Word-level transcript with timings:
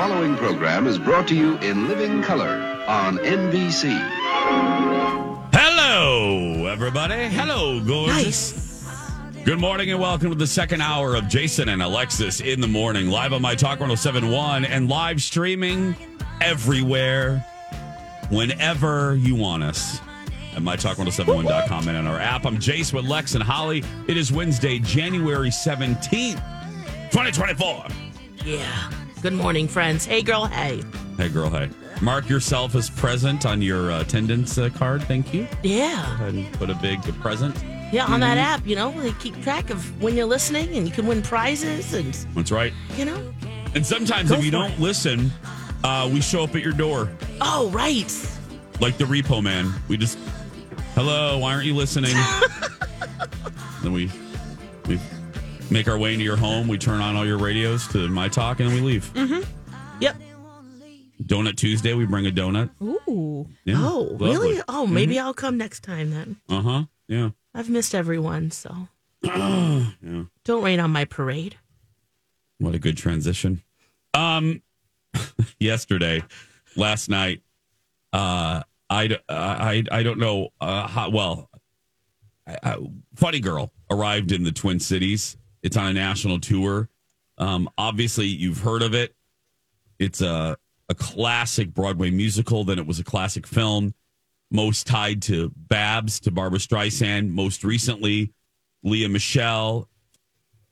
following 0.00 0.34
program 0.36 0.86
is 0.86 0.98
brought 0.98 1.28
to 1.28 1.36
you 1.36 1.58
in 1.58 1.86
living 1.86 2.22
color 2.22 2.56
on 2.88 3.18
NBC. 3.18 3.90
Hello, 5.52 6.64
everybody. 6.64 7.28
Hello, 7.28 7.78
gorgeous. 7.84 8.82
Nice. 8.82 9.44
Good 9.44 9.60
morning 9.60 9.90
and 9.90 10.00
welcome 10.00 10.30
to 10.30 10.34
the 10.34 10.46
second 10.46 10.80
hour 10.80 11.16
of 11.16 11.28
Jason 11.28 11.68
and 11.68 11.82
Alexis 11.82 12.40
in 12.40 12.62
the 12.62 12.66
morning, 12.66 13.08
live 13.10 13.34
on 13.34 13.42
my 13.42 13.54
Talk 13.54 13.78
1071 13.78 14.64
and 14.64 14.88
live 14.88 15.20
streaming 15.20 15.94
everywhere, 16.40 17.44
whenever 18.30 19.16
you 19.16 19.36
want 19.36 19.62
us 19.62 20.00
at 20.56 20.62
mytalk1071.com 20.62 21.88
and 21.88 21.98
on 21.98 22.06
our 22.06 22.18
app. 22.18 22.46
I'm 22.46 22.56
Jace 22.56 22.94
with 22.94 23.04
Lex 23.04 23.34
and 23.34 23.44
Holly. 23.44 23.84
It 24.08 24.16
is 24.16 24.32
Wednesday, 24.32 24.78
January 24.78 25.50
17th, 25.50 26.40
2024. 27.10 27.84
Yeah. 28.46 28.90
Good 29.22 29.32
morning, 29.34 29.68
friends. 29.68 30.06
Hey, 30.06 30.22
girl. 30.22 30.46
Hey. 30.46 30.82
Hey, 31.18 31.28
girl, 31.28 31.50
hey. 31.50 31.68
Mark 32.00 32.28
yourself 32.30 32.74
as 32.74 32.88
present 32.88 33.44
on 33.44 33.60
your 33.60 33.92
uh, 33.92 34.00
attendance 34.00 34.56
uh, 34.56 34.70
card. 34.70 35.02
Thank 35.02 35.34
you. 35.34 35.46
Yeah. 35.62 36.22
And 36.22 36.50
put 36.54 36.70
a 36.70 36.74
big 36.76 37.02
present. 37.20 37.54
Yeah, 37.92 38.06
on 38.06 38.20
that 38.20 38.38
app, 38.38 38.66
you 38.66 38.76
know, 38.76 38.92
they 39.02 39.12
keep 39.12 39.38
track 39.42 39.68
of 39.68 40.00
when 40.02 40.16
you're 40.16 40.24
listening 40.26 40.74
and 40.76 40.86
you 40.88 40.94
can 40.94 41.06
win 41.06 41.20
prizes 41.22 41.92
and, 41.92 42.14
That's 42.34 42.50
right. 42.52 42.72
you 42.96 43.04
know. 43.04 43.34
And 43.74 43.84
sometimes 43.84 44.30
Go 44.30 44.36
if 44.36 44.44
you 44.44 44.50
don't 44.50 44.70
it. 44.70 44.80
listen, 44.80 45.30
uh, 45.84 46.08
we 46.10 46.20
show 46.20 46.44
up 46.44 46.54
at 46.54 46.62
your 46.62 46.72
door 46.72 47.10
Oh, 47.40 47.68
right. 47.70 48.10
like 48.80 48.96
the 48.96 49.04
repo 49.04 49.42
man. 49.42 49.72
We 49.88 49.96
just, 49.96 50.18
hello, 50.94 51.38
why 51.38 51.52
aren't 51.52 51.66
you 51.66 51.74
listening? 51.74 52.14
then 53.82 53.92
we 53.92 54.10
we 54.86 54.98
make 55.70 55.88
our 55.88 55.98
way 55.98 56.12
into 56.12 56.24
your 56.24 56.36
home. 56.36 56.68
We 56.68 56.78
turn 56.78 57.00
on 57.00 57.16
all 57.16 57.26
your 57.26 57.38
radios 57.38 57.86
to 57.88 58.08
my 58.08 58.28
talk, 58.28 58.60
and 58.60 58.68
then 58.68 58.76
we 58.76 58.82
leave. 58.82 59.12
Mm-hmm. 59.14 59.42
Yep. 60.00 60.16
Donut 61.22 61.56
Tuesday, 61.56 61.94
we 61.94 62.06
bring 62.06 62.26
a 62.26 62.30
donut. 62.30 62.70
Ooh. 62.82 63.48
Yeah, 63.64 63.76
oh, 63.78 64.16
lovely. 64.18 64.30
really? 64.30 64.62
Oh, 64.68 64.86
maybe 64.86 65.18
I'll 65.18 65.34
come 65.34 65.58
next 65.58 65.84
time 65.84 66.10
then. 66.10 66.36
Uh 66.48 66.62
huh. 66.62 66.84
Yeah. 67.08 67.30
I've 67.54 67.68
missed 67.68 67.94
everyone, 67.94 68.50
so 68.50 68.88
yeah. 69.22 69.90
don't 70.44 70.62
rain 70.62 70.80
on 70.80 70.90
my 70.90 71.04
parade. 71.04 71.56
What 72.58 72.74
a 72.74 72.78
good 72.78 72.96
transition. 72.96 73.62
Um, 74.14 74.62
yesterday, 75.58 76.22
last 76.76 77.08
night, 77.08 77.42
uh, 78.12 78.62
I, 78.88 79.18
I, 79.28 79.84
I 79.90 80.02
don't 80.02 80.18
know 80.18 80.48
uh, 80.60 80.86
how 80.86 81.10
well. 81.10 81.50
I, 82.46 82.58
I, 82.62 82.76
Funny 83.14 83.40
Girl 83.40 83.72
arrived 83.90 84.32
in 84.32 84.42
the 84.42 84.52
Twin 84.52 84.80
Cities. 84.80 85.36
It's 85.62 85.76
on 85.76 85.88
a 85.88 85.92
national 85.92 86.40
tour. 86.40 86.88
Um, 87.38 87.68
obviously, 87.76 88.26
you've 88.26 88.58
heard 88.58 88.82
of 88.82 88.94
it. 88.94 89.14
It's 89.98 90.20
a 90.20 90.56
a 90.88 90.94
classic 90.94 91.72
Broadway 91.72 92.10
musical. 92.10 92.64
Then 92.64 92.78
it 92.78 92.86
was 92.86 92.98
a 92.98 93.04
classic 93.04 93.46
film. 93.46 93.94
Most 94.50 94.86
tied 94.86 95.22
to 95.22 95.52
Babs, 95.54 96.18
to 96.20 96.30
Barbra 96.30 96.58
Streisand. 96.58 97.30
Most 97.30 97.62
recently, 97.62 98.32
Lea 98.82 99.06
Michele 99.06 99.88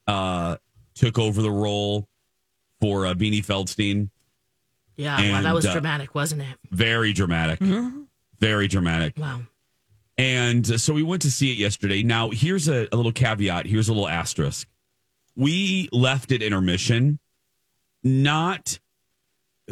uh, 0.08 0.56
took 0.94 1.18
over 1.18 1.40
the 1.42 1.50
role 1.50 2.08
for 2.80 3.06
uh, 3.06 3.14
Beanie 3.14 3.44
Feldstein. 3.44 4.10
Yeah, 4.96 5.16
wow, 5.30 5.42
that 5.42 5.54
was 5.54 5.64
uh, 5.66 5.72
dramatic, 5.72 6.14
wasn't 6.16 6.42
it? 6.42 6.56
Very 6.72 7.12
dramatic. 7.12 7.60
Very 8.40 8.66
dramatic. 8.66 9.16
Wow. 9.16 9.42
And 10.16 10.68
uh, 10.68 10.78
so 10.78 10.92
we 10.92 11.04
went 11.04 11.22
to 11.22 11.30
see 11.30 11.52
it 11.52 11.58
yesterday. 11.58 12.02
Now, 12.02 12.30
here's 12.30 12.68
a, 12.68 12.88
a 12.90 12.96
little 12.96 13.12
caveat. 13.12 13.66
Here's 13.66 13.88
a 13.88 13.92
little 13.92 14.08
asterisk. 14.08 14.66
We 15.38 15.88
left 15.92 16.32
at 16.32 16.42
intermission, 16.42 17.20
not 18.02 18.80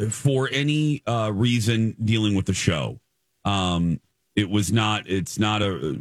for 0.09 0.47
any 0.49 1.03
uh, 1.05 1.31
reason 1.33 1.97
dealing 2.01 2.35
with 2.35 2.45
the 2.45 2.53
show. 2.53 3.01
Um, 3.43 3.99
it 4.33 4.49
was 4.49 4.71
not. 4.71 5.09
It's 5.09 5.37
not 5.37 5.61
a 5.61 5.99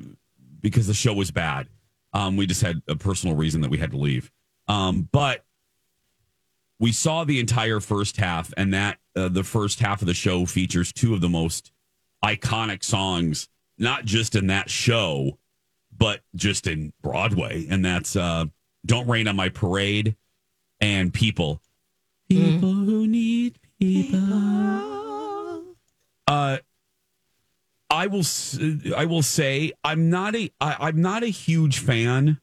because 0.60 0.86
the 0.86 0.94
show 0.94 1.14
was 1.14 1.32
bad. 1.32 1.68
Um, 2.12 2.36
we 2.36 2.46
just 2.46 2.62
had 2.62 2.80
a 2.86 2.94
personal 2.94 3.34
reason 3.34 3.60
that 3.62 3.70
we 3.70 3.78
had 3.78 3.90
to 3.90 3.96
leave. 3.96 4.30
Um, 4.68 5.08
but 5.10 5.44
we 6.78 6.92
saw 6.92 7.24
the 7.24 7.40
entire 7.40 7.80
first 7.80 8.18
half, 8.18 8.52
and 8.56 8.72
that 8.72 8.98
uh, 9.16 9.28
the 9.28 9.44
first 9.44 9.80
half 9.80 10.00
of 10.00 10.06
the 10.06 10.14
show 10.14 10.46
features 10.46 10.92
two 10.92 11.12
of 11.12 11.20
the 11.20 11.28
most 11.28 11.72
iconic 12.24 12.84
songs, 12.84 13.48
not 13.78 14.04
just 14.04 14.36
in 14.36 14.46
that 14.46 14.70
show, 14.70 15.38
but 15.96 16.20
just 16.34 16.66
in 16.66 16.92
Broadway. 17.02 17.66
And 17.68 17.84
that's 17.84 18.14
uh, 18.14 18.46
Don't 18.86 19.06
Rain 19.08 19.28
on 19.28 19.36
My 19.36 19.48
Parade 19.48 20.16
and 20.80 21.12
People. 21.12 21.60
People 22.28 22.72
who 22.72 23.06
need 23.06 23.58
people. 23.78 24.20
Uh, 26.26 26.58
I 27.88 28.06
will. 28.08 28.24
I 28.96 29.04
will 29.04 29.22
say 29.22 29.72
I'm 29.84 30.10
not 30.10 30.34
a. 30.34 30.50
I, 30.60 30.76
I'm 30.80 31.00
not 31.00 31.22
a 31.22 31.28
huge 31.28 31.78
fan 31.78 32.40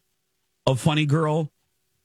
of 0.65 0.79
Funny 0.79 1.05
Girl. 1.05 1.51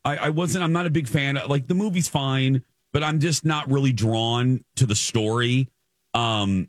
I, 0.05 0.17
I 0.17 0.31
wasn't. 0.31 0.65
I'm 0.65 0.73
not 0.73 0.87
a 0.87 0.91
big 0.91 1.07
fan. 1.09 1.39
Like 1.49 1.67
the 1.69 1.75
movie's 1.75 2.09
fine, 2.09 2.65
but 2.93 3.03
I'm 3.05 3.21
just 3.21 3.45
not 3.45 3.71
really 3.71 3.93
drawn 3.93 4.65
to 4.77 4.87
the 4.87 4.97
story. 4.97 5.69
Um, 6.15 6.69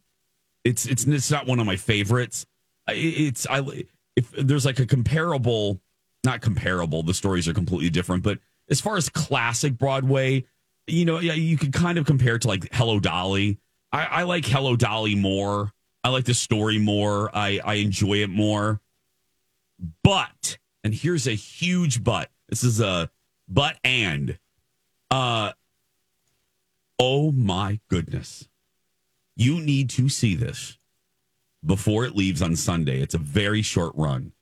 it's 0.63 0.85
it's 0.85 1.05
it's 1.05 1.31
not 1.31 1.47
one 1.47 1.59
of 1.59 1.65
my 1.65 1.75
favorites. 1.75 2.45
I- 2.87 2.93
It's 2.93 3.47
I 3.49 3.85
if 4.15 4.31
there's 4.31 4.65
like 4.65 4.79
a 4.79 4.85
comparable, 4.85 5.79
not 6.23 6.41
comparable. 6.41 7.03
The 7.03 7.13
stories 7.13 7.47
are 7.47 7.53
completely 7.53 7.89
different, 7.89 8.23
but 8.23 8.39
as 8.69 8.81
far 8.81 8.97
as 8.97 9.09
classic 9.09 9.77
Broadway, 9.77 10.45
you 10.87 11.05
know, 11.05 11.19
yeah, 11.19 11.33
you 11.33 11.57
could 11.57 11.73
kind 11.73 11.97
of 11.97 12.05
compare 12.05 12.37
to 12.37 12.47
like 12.47 12.73
Hello 12.73 12.99
Dolly. 12.99 13.59
I, 13.91 14.05
I 14.05 14.23
like 14.23 14.45
Hello 14.45 14.75
Dolly 14.75 15.15
more. 15.15 15.71
I 16.03 16.09
like 16.09 16.25
the 16.25 16.33
story 16.33 16.79
more. 16.79 17.29
I 17.35 17.59
I 17.63 17.75
enjoy 17.75 18.15
it 18.23 18.29
more. 18.29 18.79
But 20.03 20.57
and 20.83 20.93
here's 20.93 21.27
a 21.27 21.31
huge 21.31 22.03
but. 22.03 22.29
This 22.47 22.63
is 22.63 22.79
a 22.79 23.09
but 23.47 23.77
and 23.83 24.37
uh 25.11 25.51
oh 26.97 27.31
my 27.31 27.79
goodness. 27.89 28.47
You 29.35 29.61
need 29.61 29.89
to 29.91 30.09
see 30.09 30.35
this 30.35 30.77
before 31.65 32.05
it 32.05 32.15
leaves 32.15 32.41
on 32.41 32.55
Sunday. 32.55 33.01
It's 33.01 33.13
a 33.13 33.19
very 33.19 33.61
short 33.61 33.93
run 33.95 34.33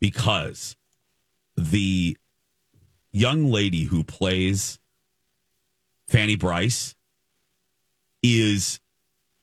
because 0.00 0.76
the 1.56 2.16
young 3.12 3.46
lady 3.50 3.84
who 3.84 4.04
plays 4.04 4.78
Fanny 6.08 6.36
Brice 6.36 6.94
is 8.22 8.80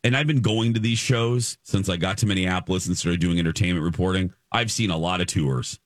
and 0.04 0.16
I've 0.16 0.28
been 0.28 0.42
going 0.42 0.74
to 0.76 0.80
these 0.80 1.00
shows 1.00 1.58
since 1.64 1.90
I 1.90 1.98
got 1.98 2.20
to 2.20 2.26
Minneapolis 2.26 2.88
and 2.88 2.98
started 2.98 3.20
doing 3.20 3.40
entertainment 3.40 3.84
reporting. 3.84 4.32
I've 4.52 4.72
seen 4.72 4.90
a 4.92 4.98
lot 4.98 5.20
of 5.22 5.28
tours. 5.28 5.80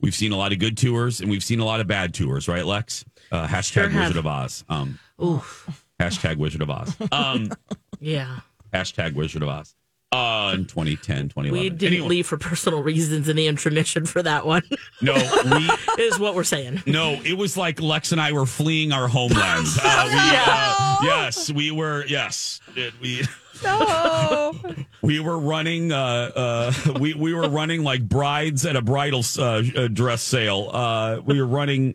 We've 0.00 0.14
seen 0.14 0.32
a 0.32 0.36
lot 0.36 0.52
of 0.52 0.58
good 0.58 0.76
tours 0.76 1.20
and 1.20 1.30
we've 1.30 1.44
seen 1.44 1.60
a 1.60 1.64
lot 1.64 1.80
of 1.80 1.86
bad 1.86 2.12
tours, 2.14 2.48
right, 2.48 2.64
Lex? 2.66 3.04
Uh, 3.30 3.46
hashtag 3.46 3.90
Sure. 3.92 4.00
Wizard 4.00 4.16
of 4.16 4.26
Oz. 4.26 4.64
Um, 4.68 4.98
Oof. 5.22 5.84
hashtag 6.00 6.38
Wizard 6.38 6.62
of 6.62 6.70
Oz. 6.70 6.96
Um, 7.12 7.50
Yeah. 8.00 8.40
hashtag 8.74 9.14
Wizard 9.14 9.42
of 9.42 9.48
Oz. 9.48 9.74
Uh, 10.16 10.52
in 10.54 10.64
2010, 10.64 11.28
2011. 11.28 11.52
We 11.52 11.68
didn't 11.70 11.92
Anyway, 11.94 12.08
leave 12.08 12.26
for 12.26 12.38
personal 12.38 12.82
reasons 12.82 13.28
in 13.28 13.36
the 13.36 13.46
intermission 13.46 14.06
for 14.06 14.22
that 14.22 14.46
one, 14.46 14.62
No, 15.02 15.14
we 15.14 15.70
is 16.02 16.18
what 16.18 16.34
we're 16.34 16.44
saying. 16.44 16.82
No, 16.86 17.20
it 17.24 17.36
was 17.36 17.56
like 17.56 17.80
Lex 17.80 18.12
and 18.12 18.20
I 18.20 18.32
were 18.32 18.46
fleeing 18.46 18.92
our 18.92 19.08
homeland. 19.08 19.66
Uh, 19.88 20.08
we, 20.08 20.18
uh, 20.18 20.96
yes, 21.02 21.50
we 21.50 21.70
were. 21.70 22.04
Yes, 22.06 22.60
it, 22.74 22.92
we. 23.00 23.22
No. 23.62 24.52
we 25.02 25.20
were 25.20 25.38
running. 25.38 25.92
Uh, 25.92 26.30
uh, 26.34 26.72
we 26.98 27.14
we 27.14 27.32
were 27.34 27.48
running 27.48 27.82
like 27.84 28.06
brides 28.08 28.66
at 28.66 28.74
a 28.76 28.82
bridal 28.82 29.22
uh, 29.38 29.62
uh, 29.76 29.88
dress 29.88 30.22
sale. 30.22 30.70
Uh, 30.72 31.20
we 31.24 31.40
were 31.40 31.46
running. 31.46 31.94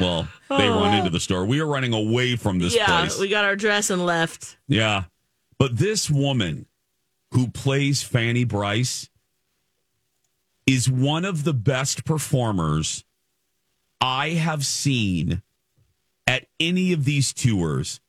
Well, 0.00 0.28
they 0.48 0.68
run 0.68 0.96
into 0.96 1.10
the 1.10 1.20
store. 1.20 1.44
We 1.44 1.60
were 1.60 1.66
running 1.66 1.92
away 1.92 2.36
from 2.36 2.58
this 2.58 2.74
yeah, 2.74 2.86
place. 2.86 3.18
we 3.18 3.28
got 3.28 3.44
our 3.44 3.56
dress 3.56 3.90
and 3.90 4.04
left. 4.04 4.56
Yeah. 4.68 5.04
But 5.58 5.76
this 5.76 6.10
woman 6.10 6.66
who 7.34 7.48
plays 7.48 8.02
Fanny 8.02 8.44
Brice 8.44 9.10
is 10.66 10.88
one 10.88 11.24
of 11.24 11.44
the 11.44 11.52
best 11.52 12.04
performers 12.04 13.04
I 14.00 14.30
have 14.30 14.64
seen 14.64 15.42
at 16.26 16.46
any 16.60 16.92
of 16.92 17.04
these 17.04 17.32
tours 17.32 18.00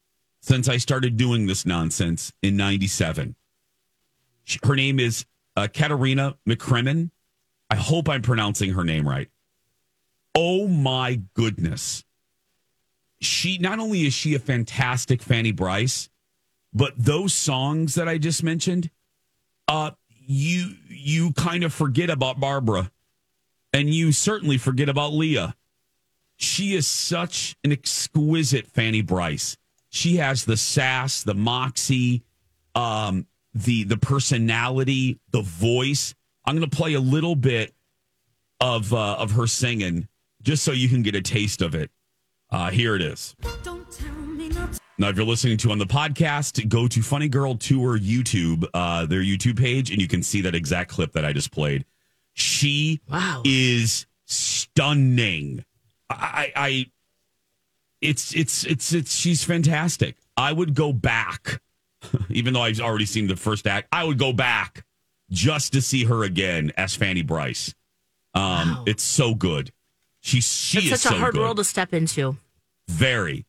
since 0.41 0.69
I 0.69 0.77
started 0.77 1.17
doing 1.17 1.47
this 1.47 1.65
nonsense 1.65 2.31
in 2.43 2.55
97. 2.55 3.35
Her 4.63 4.75
name 4.75 4.99
is 4.99 5.25
uh, 5.55 5.67
Katerina 5.73 6.37
McCrimmon. 6.47 7.09
I 7.69 7.75
hope 7.75 8.07
I'm 8.07 8.21
pronouncing 8.21 8.73
her 8.73 8.83
name 8.83 9.07
right. 9.07 9.29
Oh 10.35 10.67
my 10.67 11.21
goodness. 11.33 12.03
She 13.21 13.57
not 13.57 13.79
only 13.79 14.05
is 14.05 14.13
she 14.13 14.35
a 14.35 14.39
fantastic 14.39 15.23
Fanny 15.23 15.51
Bryce, 15.51 16.09
but 16.73 16.93
those 16.95 17.33
songs 17.33 17.95
that 17.95 18.07
I 18.07 18.19
just 18.19 18.43
mentioned, 18.43 18.91
uh, 19.67 19.91
you 20.27 20.73
you 20.87 21.33
kind 21.33 21.63
of 21.63 21.73
forget 21.73 22.09
about 22.09 22.39
Barbra, 22.39 22.91
and 23.73 23.93
you 23.93 24.11
certainly 24.11 24.57
forget 24.57 24.89
about 24.89 25.13
Lea. 25.13 25.53
She 26.37 26.75
is 26.75 26.85
such 26.87 27.55
an 27.63 27.71
exquisite 27.71 28.67
Fanny 28.67 29.01
Brice. 29.01 29.57
she 29.89 30.17
has 30.17 30.43
the 30.45 30.57
sass, 30.57 31.23
the 31.23 31.33
moxie, 31.33 32.23
um, 32.75 33.25
the 33.53 33.83
the 33.85 33.97
personality, 33.97 35.19
the 35.31 35.41
voice. 35.41 36.13
I'm 36.43 36.57
going 36.57 36.69
to 36.69 36.75
play 36.75 36.93
a 36.93 36.99
little 36.99 37.35
bit 37.35 37.73
of 38.59 38.93
uh, 38.93 39.15
of 39.15 39.31
her 39.31 39.47
singing 39.47 40.07
just 40.41 40.63
so 40.63 40.71
you 40.73 40.89
can 40.89 41.01
get 41.01 41.15
a 41.15 41.21
taste 41.21 41.61
of 41.61 41.73
it. 41.73 41.89
Uh, 42.51 42.69
here 42.69 42.95
it 42.95 43.01
is. 43.01 43.35
Now, 44.97 45.09
if 45.09 45.17
you're 45.17 45.25
listening 45.25 45.57
to 45.57 45.71
on 45.71 45.77
the 45.77 45.85
podcast, 45.85 46.67
go 46.69 46.87
to 46.87 47.01
Funny 47.01 47.27
Girl 47.27 47.55
Tour 47.55 47.97
YouTube, 47.99 48.65
uh, 48.73 49.05
their 49.05 49.21
YouTube 49.21 49.59
page, 49.59 49.91
and 49.91 50.01
you 50.01 50.07
can 50.07 50.23
see 50.23 50.41
that 50.41 50.55
exact 50.55 50.89
clip 50.89 51.11
that 51.13 51.25
I 51.25 51.33
just 51.33 51.51
played. 51.51 51.83
She 52.33 53.01
Wow. 53.09 53.41
is 53.45 54.05
stunning. 54.25 55.65
I, 56.09 56.51
I, 56.55 56.85
it's, 58.01 58.33
it's, 58.35 58.63
it's, 58.65 58.93
it's, 58.93 59.13
she's 59.13 59.43
fantastic. 59.43 60.15
I 60.37 60.53
would 60.53 60.73
go 60.75 60.93
back, 60.93 61.61
even 62.29 62.53
though 62.53 62.61
I've 62.61 62.79
already 62.79 63.05
seen 63.05 63.27
the 63.27 63.35
first 63.35 63.67
act. 63.67 63.89
I 63.91 64.03
would 64.05 64.17
go 64.17 64.31
back 64.31 64.85
just 65.29 65.73
to 65.73 65.81
see 65.81 66.05
her 66.05 66.23
again 66.23 66.71
as 66.77 66.95
Fanny 66.95 67.21
Brice. 67.21 67.73
Um, 68.33 68.41
Wow. 68.43 68.83
it's 68.87 69.03
so 69.03 69.33
good. 69.35 69.71
She's 70.21 70.45
she 70.47 70.77
It's 70.79 70.87
is 70.87 71.01
such 71.01 71.11
a 71.11 71.15
so 71.15 71.19
hard 71.19 71.33
good. 71.33 71.41
world 71.41 71.57
to 71.57 71.63
step 71.63 71.93
into. 71.93 72.37
Very. 72.87 73.45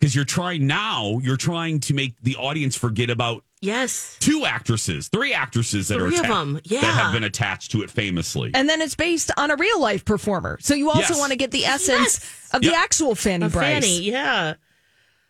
Because 0.00 0.14
you're 0.14 0.24
trying 0.24 0.66
now, 0.66 1.18
you're 1.22 1.36
trying 1.36 1.78
to 1.80 1.94
make 1.94 2.14
the 2.22 2.36
audience 2.36 2.74
forget 2.74 3.10
about 3.10 3.44
Yes. 3.60 4.16
two 4.20 4.46
actresses, 4.46 5.08
three 5.08 5.34
actresses 5.34 5.88
that 5.88 5.96
Three 5.96 6.04
are 6.04 6.20
of 6.20 6.24
atta- 6.24 6.28
them, 6.28 6.60
yeah. 6.64 6.80
that 6.80 6.86
have 6.94 7.12
been 7.12 7.24
attached 7.24 7.72
to 7.72 7.82
it 7.82 7.90
famously. 7.90 8.50
And 8.54 8.66
then 8.66 8.80
it's 8.80 8.94
based 8.94 9.30
on 9.36 9.50
a 9.50 9.56
real 9.56 9.78
life 9.78 10.06
performer. 10.06 10.56
So 10.62 10.74
you 10.74 10.88
also 10.88 11.12
Yes. 11.12 11.18
want 11.18 11.32
to 11.32 11.36
get 11.36 11.50
the 11.50 11.66
essence 11.66 12.18
Yes. 12.20 12.50
of 12.54 12.62
the 12.62 12.74
actual 12.74 13.14
Fanny 13.14 13.44
A 13.44 13.48
Brice. 13.50 13.84
Fanny, 13.84 14.00
yeah. 14.02 14.54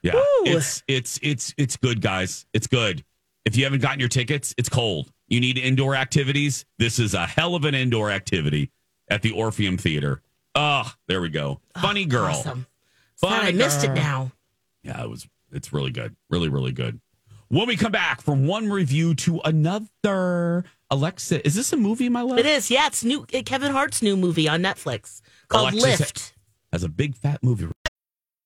yeah, 0.03 0.15
Woo. 0.15 0.23
it's 0.45 0.85
it's 0.87 1.19
it's 1.23 1.53
it's 1.57 1.77
good, 1.77 2.01
guys. 2.01 2.47
It's 2.53 2.69
good. 2.69 3.05
If 3.45 3.57
you 3.57 3.65
haven't 3.65 3.81
gotten 3.83 3.99
your 3.99 4.09
tickets, 4.09 4.55
it's 4.57 4.69
cold. 4.69 5.11
You 5.27 5.41
need 5.41 5.59
indoor 5.59 5.97
activities. 5.97 6.65
This 6.79 7.01
is 7.01 7.15
a 7.15 7.27
hell 7.27 7.57
of 7.57 7.65
an 7.65 7.75
indoor 7.75 8.13
activity 8.13 8.71
at 9.09 9.23
the 9.23 9.33
Orpheum 9.33 9.77
Theater. 9.77 10.23
Oh, 10.55 10.93
there 11.09 11.21
we 11.21 11.29
go. 11.31 11.61
Funny 11.81 12.05
girl. 12.05 12.27
Awesome. 12.37 12.67
Funny 13.17 13.49
I 13.49 13.53
missed 13.53 13.83
girl. 13.83 13.91
it 13.91 13.95
now. 13.95 14.33
Yeah, 14.83 15.03
it 15.03 15.11
was. 15.11 15.29
It's 15.53 15.73
really 15.73 15.91
good. 15.91 16.17
Really, 16.31 16.49
really 16.49 16.73
good. 16.73 17.01
When 17.49 17.67
we 17.67 17.77
come 17.77 17.91
back 17.91 18.23
from 18.23 18.47
one 18.47 18.69
review 18.71 19.15
to 19.17 19.41
another, 19.45 20.65
Alexa, 20.91 21.45
is 21.45 21.57
this 21.57 21.73
a 21.73 21.77
movie, 21.77 22.09
my 22.09 22.23
love? 22.23 22.39
It 22.39 22.47
is. 22.47 22.71
Yeah, 22.71 22.87
it's 22.87 23.03
new. 23.03 23.25
Kevin 23.27 23.73
Hart's 23.73 24.03
new 24.03 24.17
movie 24.17 24.49
on 24.49 24.63
Netflix 24.63 25.21
called 25.49 25.73
Alexis- 25.75 26.01
Lift. 26.01 26.33
Has 26.73 26.85
a 26.85 26.89
big 26.89 27.17
fat 27.17 27.43
movie. 27.43 27.67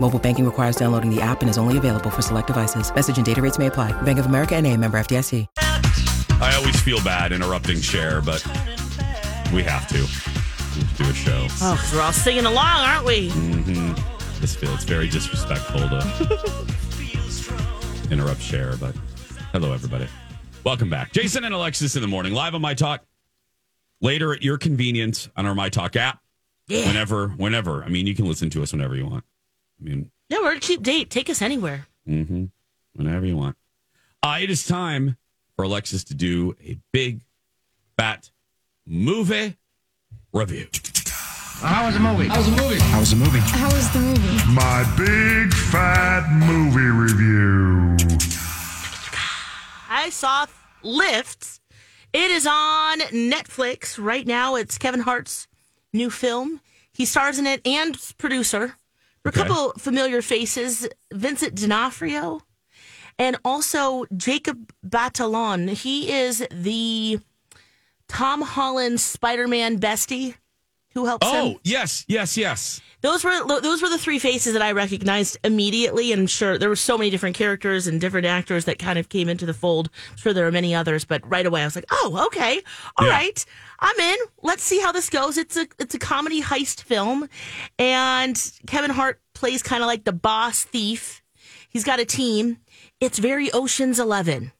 Mobile 0.00 0.18
banking 0.18 0.46
requires 0.46 0.76
downloading 0.76 1.14
the 1.14 1.20
app 1.20 1.42
and 1.42 1.50
is 1.50 1.58
only 1.58 1.76
available 1.76 2.08
for 2.08 2.22
select 2.22 2.46
devices. 2.46 2.92
Message 2.94 3.18
and 3.18 3.26
data 3.26 3.42
rates 3.42 3.58
may 3.58 3.66
apply. 3.66 3.92
Bank 4.02 4.18
of 4.18 4.24
America 4.26 4.56
and 4.56 4.66
a 4.66 4.74
member 4.76 4.98
FDIC. 4.98 5.46
I 6.40 6.54
always 6.56 6.80
feel 6.80 7.04
bad 7.04 7.32
interrupting 7.32 7.82
Cher, 7.82 8.22
but 8.22 8.42
we 9.52 9.62
have 9.62 9.86
to. 9.88 9.96
We 9.96 10.06
have 10.06 10.96
to 10.96 11.02
do 11.04 11.10
a 11.10 11.12
show. 11.12 11.46
Oh, 11.60 11.74
because 11.74 11.92
we're 11.92 12.00
all 12.00 12.12
singing 12.12 12.46
along, 12.46 12.80
aren't 12.80 13.04
we? 13.04 13.28
Mm-hmm. 13.28 14.40
This 14.40 14.56
feels 14.56 14.84
very 14.84 15.06
disrespectful 15.06 15.80
to 15.80 16.66
interrupt 18.10 18.40
Cher, 18.40 18.78
but 18.78 18.94
hello, 19.52 19.74
everybody. 19.74 20.06
Welcome 20.64 20.88
back. 20.88 21.12
Jason 21.12 21.44
and 21.44 21.54
Alexis 21.54 21.94
in 21.94 22.00
the 22.00 22.08
morning, 22.08 22.32
live 22.32 22.54
on 22.54 22.62
My 22.62 22.72
Talk. 22.72 23.04
Later 24.00 24.32
at 24.32 24.42
your 24.42 24.56
convenience 24.56 25.28
on 25.36 25.44
our 25.44 25.54
My 25.54 25.68
Talk 25.68 25.94
app. 25.94 26.20
Yeah. 26.68 26.86
Whenever, 26.86 27.28
whenever. 27.28 27.84
I 27.84 27.88
mean, 27.88 28.06
you 28.06 28.14
can 28.14 28.24
listen 28.24 28.48
to 28.50 28.62
us 28.62 28.72
whenever 28.72 28.96
you 28.96 29.04
want. 29.04 29.24
I 29.80 29.84
mean, 29.84 30.10
Yeah, 30.28 30.38
we're 30.38 30.56
a 30.56 30.60
cheap 30.60 30.82
date. 30.82 31.10
Take 31.10 31.30
us 31.30 31.40
anywhere. 31.42 31.86
hmm 32.06 32.46
Whenever 32.94 33.24
you 33.26 33.36
want. 33.36 33.56
Uh, 34.22 34.38
it 34.40 34.50
is 34.50 34.66
time 34.66 35.16
for 35.56 35.64
Alexis 35.64 36.04
to 36.04 36.14
do 36.14 36.54
a 36.62 36.78
big, 36.92 37.22
fat 37.96 38.30
movie 38.86 39.56
review. 40.32 40.66
How 41.62 41.86
was 41.86 41.94
the 41.94 42.00
movie? 42.00 42.26
How 42.26 42.38
was 42.38 42.46
the 42.50 42.56
movie? 42.62 42.78
How 42.80 42.98
was 43.00 43.10
the 43.10 43.16
movie? 43.16 43.38
How 43.38 43.66
was 43.72 43.90
the 43.92 43.98
movie? 44.00 44.52
My 44.52 44.82
big 44.96 45.52
fat 45.54 46.26
movie 46.32 46.80
review. 46.86 47.96
I 49.88 50.08
saw 50.10 50.46
Lift. 50.82 51.60
It 52.12 52.30
is 52.30 52.46
on 52.46 53.00
Netflix 53.00 54.02
right 54.02 54.26
now. 54.26 54.56
It's 54.56 54.78
Kevin 54.78 55.00
Hart's 55.00 55.46
new 55.92 56.10
film. 56.10 56.60
He 56.92 57.04
stars 57.04 57.38
in 57.38 57.46
it 57.46 57.60
and 57.66 57.94
is 57.96 58.12
For 59.22 59.28
a 59.28 59.32
couple 59.32 59.72
familiar 59.78 60.22
faces, 60.22 60.88
Vincent 61.12 61.54
D'Onofrio 61.54 62.40
and 63.18 63.36
also 63.44 64.06
Jacob 64.16 64.72
Batalon. 64.82 65.68
He 65.68 66.10
is 66.10 66.46
the 66.50 67.20
Tom 68.08 68.40
Holland 68.40 68.98
Spider-Man 68.98 69.78
bestie 69.78 70.36
who 70.94 71.06
helps 71.06 71.26
oh, 71.26 71.32
him. 71.32 71.54
Oh, 71.56 71.60
yes, 71.62 72.04
yes, 72.08 72.36
yes. 72.36 72.80
Those 73.02 73.24
were 73.24 73.60
those 73.60 73.80
were 73.80 73.88
the 73.88 73.96
three 73.98 74.18
faces 74.18 74.52
that 74.52 74.60
I 74.60 74.72
recognized 74.72 75.38
immediately, 75.42 76.12
and 76.12 76.28
sure 76.28 76.58
there 76.58 76.68
were 76.68 76.76
so 76.76 76.98
many 76.98 77.08
different 77.08 77.34
characters 77.34 77.86
and 77.86 77.98
different 77.98 78.26
actors 78.26 78.66
that 78.66 78.78
kind 78.78 78.98
of 78.98 79.08
came 79.08 79.28
into 79.28 79.46
the 79.46 79.54
fold. 79.54 79.88
I'm 80.10 80.16
sure 80.18 80.32
there 80.34 80.46
are 80.46 80.52
many 80.52 80.74
others, 80.74 81.06
but 81.06 81.22
right 81.28 81.46
away 81.46 81.62
I 81.62 81.64
was 81.64 81.76
like, 81.76 81.86
"Oh, 81.90 82.26
okay, 82.26 82.60
all 82.98 83.06
Yeah. 83.06 83.12
right, 83.12 83.46
I'm 83.78 83.98
in. 83.98 84.16
Let's 84.42 84.62
see 84.62 84.80
how 84.80 84.92
this 84.92 85.08
goes." 85.08 85.38
It's 85.38 85.56
a 85.56 85.66
it's 85.78 85.94
a 85.94 85.98
comedy 85.98 86.42
heist 86.42 86.82
film, 86.82 87.26
and 87.78 88.52
Kevin 88.66 88.90
Hart 88.90 89.20
plays 89.32 89.62
kind 89.62 89.82
of 89.82 89.86
like 89.86 90.04
the 90.04 90.12
boss 90.12 90.62
thief. 90.64 91.22
He's 91.70 91.84
got 91.84 92.00
a 92.00 92.04
team. 92.04 92.58
It's 93.00 93.18
very 93.18 93.50
Ocean's 93.52 93.98
Eleven 93.98 94.52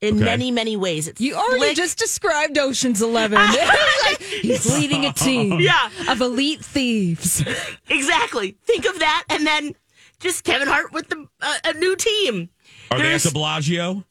in 0.00 0.16
Okay. 0.16 0.24
many 0.24 0.50
many 0.50 0.76
ways. 0.76 1.08
It's 1.08 1.20
You 1.20 1.34
already 1.34 1.58
slick. 1.58 1.76
just 1.76 1.98
described 1.98 2.58
Ocean's 2.58 3.00
Eleven. 3.02 3.38
Like, 3.38 4.20
He's 4.42 4.70
leading 4.72 5.04
a 5.06 5.12
team 5.12 5.58
Yeah. 5.60 5.90
of 6.08 6.20
elite 6.20 6.64
thieves. 6.64 7.42
exactly 7.88 8.56
think 8.64 8.84
of 8.86 8.98
that, 8.98 9.24
and 9.30 9.46
then 9.46 9.74
just 10.20 10.44
Kevin 10.44 10.68
Hart 10.68 10.92
with 10.92 11.08
the 11.08 11.26
uh, 11.40 11.54
a 11.64 11.72
new 11.74 11.96
team. 11.96 12.50
Are 12.90 12.98
they 12.98 13.14
at 13.14 13.22
the 13.22 13.30
Bellagio? 13.32 14.04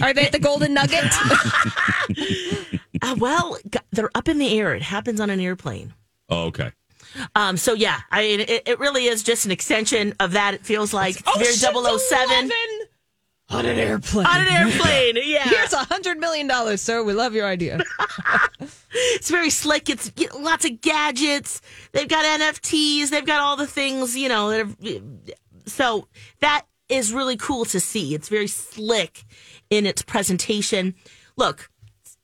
Are 0.00 0.14
they 0.14 0.24
at 0.26 0.32
the 0.32 0.38
Golden 0.38 0.72
Nugget? 0.74 1.04
Uh, 3.02 3.14
well, 3.18 3.58
they're 3.92 4.10
up 4.14 4.28
in 4.28 4.38
the 4.38 4.58
air. 4.58 4.74
It 4.74 4.82
happens 4.82 5.20
on 5.20 5.30
an 5.30 5.40
airplane. 5.40 5.94
Oh, 6.28 6.44
okay. 6.46 6.72
Um, 7.34 7.56
so 7.56 7.74
yeah, 7.74 8.00
I 8.10 8.20
mean, 8.22 8.40
it, 8.40 8.62
it 8.66 8.78
really 8.78 9.06
is 9.06 9.22
just 9.22 9.44
an 9.46 9.50
extension 9.52 10.14
of 10.20 10.32
that. 10.32 10.54
It 10.54 10.64
feels 10.66 10.92
like 10.92 11.16
it's 11.16 11.60
very 11.62 11.76
Ocean's 11.76 12.02
007 12.08 12.28
11 12.30 12.50
on 13.50 13.66
an 13.66 13.78
airplane. 13.78 14.26
on 14.26 14.40
an 14.40 14.48
airplane. 14.48 15.16
Yeah, 15.24 15.44
Here's 15.44 15.72
a 15.72 15.84
hundred 15.84 16.18
million 16.18 16.46
dollars, 16.46 16.80
sir. 16.82 17.02
We 17.02 17.12
love 17.12 17.34
your 17.34 17.46
idea. 17.46 17.80
it's 18.90 19.30
very 19.30 19.50
slick. 19.50 19.88
It's 19.90 20.10
lots 20.38 20.64
of 20.64 20.80
gadgets. 20.80 21.60
They've 21.92 22.08
got 22.08 22.24
NFTs. 22.40 23.10
They've 23.10 23.26
got 23.26 23.40
all 23.40 23.56
the 23.56 23.66
things 23.66 24.16
you 24.16 24.28
know. 24.28 24.50
That 24.50 24.60
are, 24.60 25.06
so 25.66 26.08
that 26.40 26.66
is 26.88 27.12
really 27.12 27.36
cool 27.36 27.64
to 27.66 27.80
see. 27.80 28.14
It's 28.14 28.28
very 28.28 28.48
slick 28.48 29.24
in 29.70 29.86
its 29.86 30.02
presentation. 30.02 30.94
Look. 31.36 31.70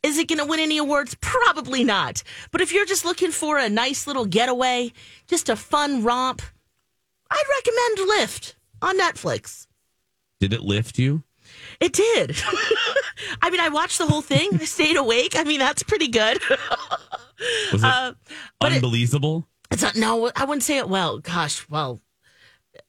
Is 0.02 0.18
it 0.18 0.28
going 0.28 0.38
to 0.38 0.44
win 0.44 0.60
any 0.60 0.76
awards? 0.76 1.16
Probably 1.22 1.82
not. 1.82 2.22
But 2.50 2.60
if 2.60 2.74
you're 2.74 2.84
just 2.84 3.06
looking 3.06 3.30
for 3.30 3.56
a 3.56 3.70
nice 3.70 4.06
little 4.06 4.26
getaway, 4.26 4.92
just 5.26 5.48
a 5.48 5.56
fun 5.56 6.02
romp, 6.02 6.42
I'd 7.30 7.44
recommend 7.56 8.08
Lift 8.10 8.54
on 8.82 8.98
Netflix. 8.98 9.66
Did 10.44 10.52
it 10.52 10.60
lift 10.60 10.98
you? 10.98 11.22
It 11.80 11.94
did. 11.94 12.36
I 13.42 13.48
mean, 13.48 13.60
I 13.60 13.70
watched 13.70 13.96
the 13.96 14.06
whole 14.06 14.20
thing. 14.20 14.50
I 14.60 14.66
stayed 14.66 14.96
awake. 14.98 15.36
I 15.38 15.44
mean, 15.44 15.58
that's 15.58 15.82
pretty 15.82 16.08
good. 16.08 16.38
Was 17.72 17.82
it 17.82 17.84
Uh, 17.84 18.12
but 18.60 18.72
it- 18.72 18.76
unbelievable? 18.76 19.48
It's 19.70 19.80
not, 19.82 19.96
no, 19.96 20.30
I 20.36 20.44
wouldn't 20.44 20.62
say 20.64 20.76
it 20.76 20.88
well. 20.90 21.18
Gosh, 21.20 21.66
well, 21.70 22.02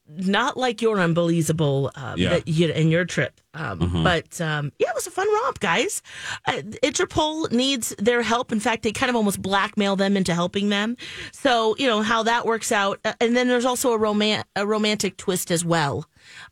not 0.08 0.58
like 0.58 0.82
your 0.82 1.00
unbelievable 1.00 1.92
um, 1.96 2.18
Yeah. 2.20 2.30
that 2.32 2.48
you, 2.50 2.68
in 2.72 2.90
your 2.90 3.06
trip. 3.06 3.40
Um, 3.54 4.04
But 4.04 4.40
um, 4.42 4.74
yeah, 4.78 4.90
it 4.90 4.96
was 4.96 5.08
a 5.08 5.12
fun 5.12 5.28
romp, 5.34 5.60
guys. 5.62 6.02
Uh, 6.46 6.62
Interpol 6.84 7.50
needs 7.54 7.96
their 7.98 8.22
help. 8.22 8.52
In 8.52 8.60
fact, 8.60 8.84
they 8.84 8.92
kind 8.92 9.10
of 9.10 9.16
almost 9.16 9.42
blackmail 9.42 9.96
them 9.96 10.18
into 10.18 10.34
helping 10.34 10.68
them. 10.70 10.98
So 11.32 11.76
you 11.80 11.88
know 11.88 12.02
how 12.02 12.24
that 12.24 12.46
works 12.46 12.72
out. 12.74 13.00
Uh, 13.06 13.14
and 13.22 13.36
then 13.36 13.48
there's 13.48 13.66
also 13.66 13.94
a 13.94 13.98
roman- 13.98 14.44
a 14.58 14.68
romantic 14.68 15.16
twist 15.18 15.50
as 15.52 15.64
well. 15.64 16.06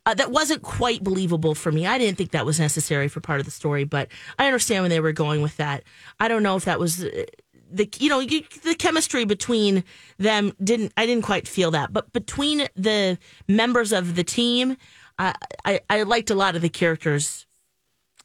Uh, 0.06 0.14
that 0.14 0.30
wasn't 0.30 0.62
quite 0.62 1.02
believable 1.02 1.54
for 1.54 1.72
me. 1.72 1.86
I 1.86 1.98
didn't 1.98 2.18
think 2.18 2.30
that 2.32 2.46
was 2.46 2.58
necessary 2.60 3.08
for 3.08 3.20
part 3.20 3.40
of 3.40 3.46
the 3.46 3.52
story, 3.52 3.84
but 3.84 4.08
I 4.38 4.46
understand 4.46 4.82
when 4.82 4.90
they 4.90 5.00
were 5.00 5.12
going 5.12 5.42
with 5.42 5.56
that. 5.58 5.82
I 6.20 6.28
don't 6.28 6.42
know 6.42 6.56
if 6.56 6.64
that 6.64 6.78
was 6.80 7.04
uh, 7.04 7.24
the 7.70 7.88
you 7.98 8.08
know 8.08 8.20
you, 8.20 8.42
the 8.62 8.74
chemistry 8.74 9.24
between 9.24 9.84
them 10.18 10.52
didn't 10.62 10.92
I 10.96 11.06
didn't 11.06 11.24
quite 11.24 11.48
feel 11.48 11.70
that, 11.72 11.92
but 11.92 12.12
between 12.12 12.68
the 12.76 13.18
members 13.48 13.92
of 13.92 14.14
the 14.14 14.24
team, 14.24 14.76
uh, 15.18 15.32
I 15.64 15.80
I 15.90 16.02
liked 16.04 16.30
a 16.30 16.34
lot 16.34 16.54
of 16.56 16.62
the 16.62 16.68
characters 16.68 17.46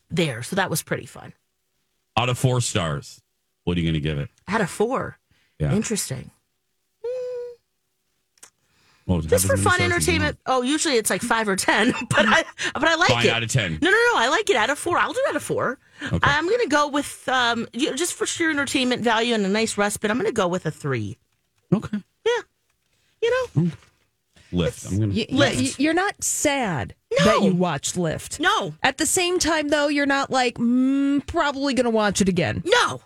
there, 0.09 0.43
so 0.43 0.55
that 0.55 0.69
was 0.69 0.83
pretty 0.83 1.05
fun. 1.05 1.33
Out 2.17 2.29
of 2.29 2.37
four 2.37 2.61
stars, 2.61 3.21
what 3.63 3.77
are 3.77 3.79
you 3.79 3.85
going 3.85 3.93
to 3.93 3.99
give 3.99 4.17
it? 4.19 4.29
Out 4.47 4.61
of 4.61 4.69
four, 4.69 5.17
Yeah. 5.59 5.71
interesting. 5.73 6.31
Well, 9.09 9.21
Just 9.21 9.47
for 9.47 9.57
fun 9.57 9.73
stars 9.73 9.79
you 9.79 9.85
entertainment. 9.85 10.37
Oh, 10.45 10.61
usually 10.61 10.95
it's 10.97 11.09
like 11.09 11.21
five 11.23 11.47
or 11.49 11.55
ten, 11.55 11.91
but 12.11 12.25
I 12.27 12.43
but 12.75 12.83
I 12.85 12.93
like 12.95 13.09
Fine, 13.09 13.25
it. 13.25 13.31
out 13.31 13.41
of 13.43 13.49
10. 13.49 13.79
No, 13.81 13.89
no, 13.89 13.97
no. 14.13 14.13
I 14.15 14.27
like 14.29 14.49
it 14.51 14.55
out 14.55 14.69
of 14.69 14.77
four. 14.77 14.99
I'll 14.99 15.13
do 15.13 15.23
out 15.27 15.35
of 15.35 15.41
four. 15.41 15.79
Okay. 16.03 16.19
I'm 16.21 16.45
going 16.47 16.61
to 16.61 16.67
go 16.69 16.87
with 16.89 17.27
um, 17.27 17.67
you 17.73 17.89
know, 17.89 17.95
just 17.95 18.13
for 18.13 18.25
sheer 18.27 18.51
entertainment 18.51 19.01
value 19.01 19.33
and 19.33 19.43
a 19.45 19.49
nice 19.49 19.77
respite. 19.79 20.11
I'm 20.11 20.17
going 20.17 20.27
to 20.27 20.31
go 20.31 20.47
with 20.47 20.65
a 20.67 20.71
three. 20.71 21.17
Okay. 21.73 21.97
Yeah, 22.25 22.41
you 23.23 23.49
know, 23.55 23.71
Lift. 24.51 24.85
I'm 24.91 24.99
gonna. 24.99 25.13
y- 25.13 25.25
Lift. 25.31 25.57
y- 25.57 25.71
you're 25.83 25.93
not 25.95 26.23
sad 26.23 26.93
No. 27.19 27.25
that 27.25 27.41
you 27.47 27.55
watched 27.55 27.97
Lift. 27.97 28.39
no, 28.39 28.75
At 28.83 28.97
the 28.99 29.05
same 29.07 29.39
time, 29.39 29.69
though, 29.69 29.87
you're 29.87 30.05
not 30.05 30.29
like 30.29 30.55
mm, 30.59 31.25
probably 31.27 31.73
going 31.73 31.85
to 31.85 31.89
watch 31.89 32.21
it 32.21 32.29
again. 32.29 32.61
no, 32.65 33.01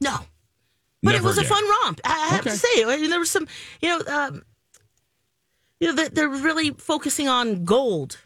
no. 0.00 0.16
But 1.02 1.10
it 1.14 1.18
Never 1.18 1.28
was 1.28 1.36
a 1.38 1.44
fun 1.44 1.62
romp. 1.82 2.00
I 2.02 2.12
I 2.12 2.26
have 2.28 2.40
Okay. 2.40 2.50
to 2.50 2.56
say, 2.56 2.84
I 2.84 2.96
mean, 2.96 3.10
there 3.10 3.18
was 3.20 3.30
some, 3.30 3.46
you 3.82 3.90
know, 3.90 4.00
um, 4.06 4.42
you 5.80 5.88
know, 5.88 5.94
they're, 5.94 6.08
they're 6.08 6.28
really 6.28 6.70
focusing 6.70 7.28
on 7.28 7.64
gold. 7.64 8.18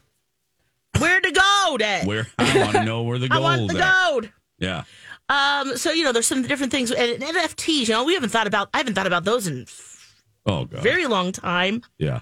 Where 0.99 1.21
to 1.21 1.31
go, 1.31 1.77
Dad? 1.79 2.07
Where 2.07 2.27
I 2.39 2.59
want 2.59 2.73
to 2.73 2.85
know 2.85 3.03
where 3.03 3.19
the 3.19 3.29
gold. 3.31 3.45
I 3.45 3.57
gold 3.57 3.61
want 3.69 3.73
the 3.79 3.85
at. 3.85 4.11
gold. 4.11 4.31
Yeah. 4.59 4.85
Um, 5.29 5.77
so 5.77 5.93
you 5.93 6.05
know, 6.05 6.13
there's 6.13 6.27
some 6.27 6.43
different 6.43 6.73
things 6.73 6.91
and 6.91 7.23
NFTs. 7.23 7.89
You 7.89 7.95
know, 7.95 8.05
we 8.05 8.15
haven't 8.15 8.31
thought 8.31 8.47
about. 8.47 8.69
I 8.75 8.79
haven't 8.79 8.95
thought 8.95 9.07
about 9.07 9.25
those 9.25 9.47
in 9.47 9.67
Oh 10.47 10.65
god. 10.65 10.83
very 10.83 11.07
long 11.07 11.33
time. 11.33 11.83
yeah. 11.99 12.21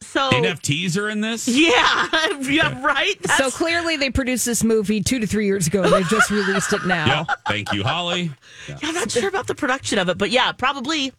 So 0.00 0.30
NFTs 0.30 0.98
are 0.98 1.08
in 1.08 1.22
this. 1.22 1.48
yeah, 1.48 2.08
yeah, 2.42 2.80
right. 2.82 3.16
So 3.36 3.50
clearly, 3.50 3.96
they 3.96 4.10
produced 4.10 4.44
this 4.44 4.62
movie 4.62 5.02
two 5.02 5.18
to 5.18 5.26
three 5.26 5.46
years 5.46 5.66
ago. 5.66 5.82
and 5.82 5.92
They've 5.92 6.08
just 6.08 6.30
released 6.30 6.72
it 6.74 6.84
now. 6.86 7.06
Yeah. 7.28 7.34
Thank 7.48 7.72
you, 7.72 7.82
Holly. 7.82 8.30
Yeah, 8.68 8.78
I'm 8.82 8.94
not 8.94 9.10
sure 9.10 9.28
about 9.28 9.46
the 9.46 9.54
production 9.54 9.98
of 9.98 10.08
it, 10.10 10.18
but 10.18 10.30
yeah, 10.30 10.52
probably. 10.52 11.12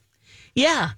Yeah. 0.53 0.91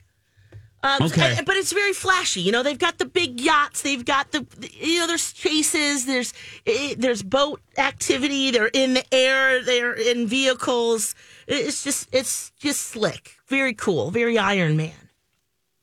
Um, 0.84 1.02
Okay. 1.04 1.36
and- 1.38 1.46
but 1.46 1.56
it's 1.56 1.74
very 1.74 1.92
flashy. 1.94 2.40
You 2.42 2.52
know, 2.52 2.62
they've 2.64 2.78
got 2.78 2.98
the 3.00 3.06
big 3.06 3.42
yachts. 3.42 3.82
They've 3.82 4.06
got 4.06 4.32
the, 4.32 4.46
you 4.80 5.00
know, 5.00 5.08
there's 5.08 5.34
chases. 5.34 6.06
There's 6.06 6.34
eh, 6.68 6.94
there's 6.98 7.24
boat 7.24 7.62
activity. 7.78 8.52
They're 8.52 8.68
in 8.74 8.94
the 8.94 9.04
air. 9.14 9.64
They're 9.64 9.94
in 9.94 10.28
vehicles. 10.28 11.16
It's 11.48 11.84
just 11.84 12.08
it's 12.14 12.52
just 12.60 12.82
slick. 12.82 13.38
Very 13.48 13.74
cool. 13.74 14.12
Very 14.12 14.38
Iron 14.38 14.78
Man. 14.78 14.94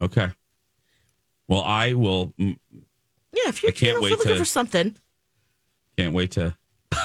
Okay. 0.01 0.31
Well, 1.49 1.63
I 1.63 1.95
will. 1.95 2.33
mm, 2.39 2.57
Yeah, 3.33 3.49
if 3.49 3.63
you're, 3.63 3.71
I 3.71 3.73
can't 3.73 3.83
you 3.83 3.95
know, 3.95 4.01
wait 4.01 4.11
looking 4.13 4.33
to- 4.33 4.39
for 4.39 4.45
something. 4.45 4.95
Can't 5.99 6.15
wait 6.15 6.31
to 6.33 6.57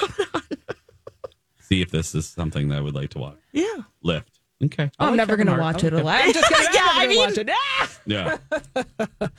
see 1.59 1.81
if 1.81 1.91
this 1.91 2.15
is 2.15 2.27
something 2.27 2.69
that 2.69 2.77
I 2.77 2.81
would 2.81 2.95
like 2.95 3.09
to 3.11 3.19
watch. 3.19 3.37
Yeah. 3.51 3.65
Lift. 4.01 4.38
Okay. 4.65 4.91
I 4.99 5.03
I'm 5.05 5.11
like 5.11 5.17
never 5.17 5.35
going 5.37 5.47
to 5.55 5.57
watch 5.57 5.83
it. 5.83 5.93
like 5.93 6.25
I'm 6.27 6.33
just 6.33 6.49
going 6.49 6.67
Yeah, 6.73 6.81
I 6.93 7.03
to 7.03 7.09
mean- 7.09 7.17
watch 7.19 7.37
it. 7.37 7.49
Ah, 7.51 7.89
Yeah. 8.05 8.37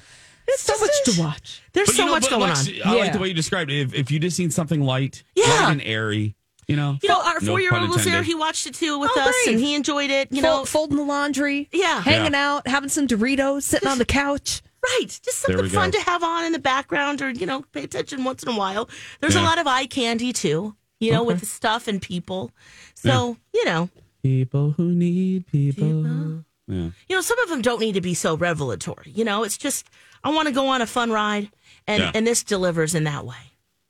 it's 0.49 0.63
so 0.63 0.79
much 0.79 0.91
to 1.05 1.21
watch. 1.21 1.63
There's 1.73 1.89
But 1.89 1.95
so 1.97 2.03
you 2.03 2.07
know, 2.07 2.13
much 2.15 2.31
going 2.31 2.41
Lex, 2.43 2.69
on. 2.69 2.75
I 2.85 2.95
like 2.95 3.05
Yeah. 3.07 3.13
the 3.13 3.19
way 3.19 3.29
you 3.29 3.35
described 3.35 3.71
it. 3.71 3.81
If, 3.81 3.95
if 3.95 4.11
you 4.11 4.19
just 4.19 4.37
seen 4.37 4.51
something 4.51 4.81
light, 4.83 5.23
Yeah. 5.35 5.45
light 5.47 5.73
and 5.73 5.83
airy, 5.83 6.35
you 6.67 6.77
know. 6.77 6.99
You 7.03 7.09
know, 7.11 7.21
our 7.23 7.41
No 7.41 7.47
four 7.53 7.61
year 7.61 7.75
old 7.75 7.89
was 7.91 8.05
there. 8.05 8.23
He 8.23 8.35
watched 8.35 8.67
it 8.67 8.75
too 8.75 8.99
with 8.99 9.11
Oh, 9.15 9.21
us, 9.21 9.35
great. 9.45 9.55
and 9.55 9.63
he 9.65 9.75
enjoyed 9.75 10.11
it. 10.11 10.29
You 10.33 10.43
Fol- 10.43 10.59
know, 10.61 10.65
folding 10.65 10.97
the 10.97 11.05
laundry. 11.05 11.69
Yeah. 11.73 12.01
Hanging 12.01 12.33
Yeah. 12.33 12.55
out, 12.57 12.67
having 12.69 12.89
some 12.89 13.07
Doritos, 13.07 13.63
sitting 13.63 13.89
on 13.89 13.99
the 13.99 14.05
couch. 14.07 14.63
Right. 14.83 15.09
Just 15.23 15.41
something 15.41 15.69
fun 15.69 15.91
go. 15.91 15.99
to 15.99 16.05
have 16.07 16.23
on 16.25 16.45
in 16.47 16.53
the 16.53 16.59
background 16.59 17.21
or, 17.21 17.29
you 17.31 17.45
know, 17.45 17.63
pay 17.73 17.83
attention 17.85 18.25
once 18.25 18.43
in 18.43 18.49
a 18.49 18.57
while. 18.57 18.89
There's 19.21 19.37
a 19.37 19.43
lot 19.43 19.59
of 19.59 19.67
eye 19.67 19.85
candy 19.85 20.33
too, 20.33 20.75
you 20.99 21.13
know, 21.13 21.23
with 21.23 21.41
the 21.41 21.47
stuff 21.47 21.87
and 21.87 22.01
people. 22.01 22.51
So, 22.95 23.37
you 23.53 23.65
know, 23.67 23.91
People 24.23 24.73
who 24.73 24.91
need 24.93 25.47
people. 25.47 26.45
Yeah. 26.67 26.91
you 27.09 27.17
know, 27.17 27.21
some 27.21 27.39
of 27.41 27.49
them 27.49 27.63
don't 27.63 27.81
need 27.81 27.95
to 27.95 28.01
be 28.01 28.15
so 28.15 28.37
revelatory. 28.37 29.11
You 29.15 29.25
know, 29.25 29.43
it's 29.45 29.57
just 29.59 29.89
I 30.23 30.31
want 30.31 30.47
to 30.49 30.55
go 30.55 30.69
on 30.69 30.83
a 30.83 30.87
fun 30.87 31.11
ride 31.11 31.51
and 31.87 32.03
Yeah. 32.03 32.13
and 32.15 32.27
this 32.27 32.45
delivers 32.45 32.95
in 32.95 33.05
that 33.05 33.25
way. 33.25 33.37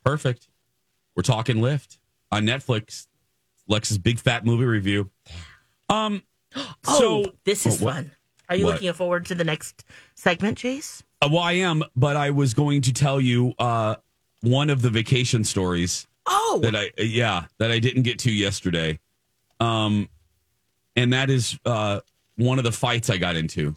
Perfect. 0.05 0.49
We're 1.17 1.23
talking 1.23 1.61
Lift 1.61 1.99
on 2.31 2.45
Netflix. 2.47 3.07
Lex's 3.69 3.99
big 3.99 4.19
fat 4.19 4.45
movie 4.47 4.65
review. 4.65 5.11
Um. 5.89 6.23
Oh, 6.87 6.99
So 6.99 7.33
this 7.45 7.67
is 7.67 7.81
Oh, 7.83 7.87
fun. 7.87 8.11
Are 8.49 8.57
you 8.57 8.65
What? 8.65 8.75
looking 8.75 8.93
forward 8.93 9.27
to 9.27 9.35
the 9.37 9.45
next 9.45 9.85
segment, 10.17 10.59
Jace? 10.59 11.03
Uh, 11.23 11.29
well, 11.31 11.43
I 11.43 11.53
am, 11.53 11.85
but 11.95 12.17
I 12.17 12.31
was 12.31 12.55
going 12.55 12.81
to 12.83 12.93
tell 12.93 13.21
you 13.21 13.55
uh, 13.59 13.95
one 14.41 14.71
of 14.71 14.83
the 14.83 14.91
vacation 14.91 15.45
stories 15.45 16.09
Oh, 16.27 16.59
that 16.63 16.75
I 16.75 16.87
uh, 16.99 17.03
yeah 17.03 17.45
that 17.59 17.71
I 17.71 17.79
didn't 17.79 18.03
get 18.03 18.19
to 18.21 18.33
yesterday, 18.33 18.99
um, 19.61 20.09
and 21.01 21.13
that 21.13 21.31
is 21.31 21.59
uh, 21.65 22.01
one 22.37 22.59
of 22.59 22.65
the 22.65 22.73
fights 22.73 23.11
I 23.11 23.17
got 23.17 23.37
into. 23.37 23.75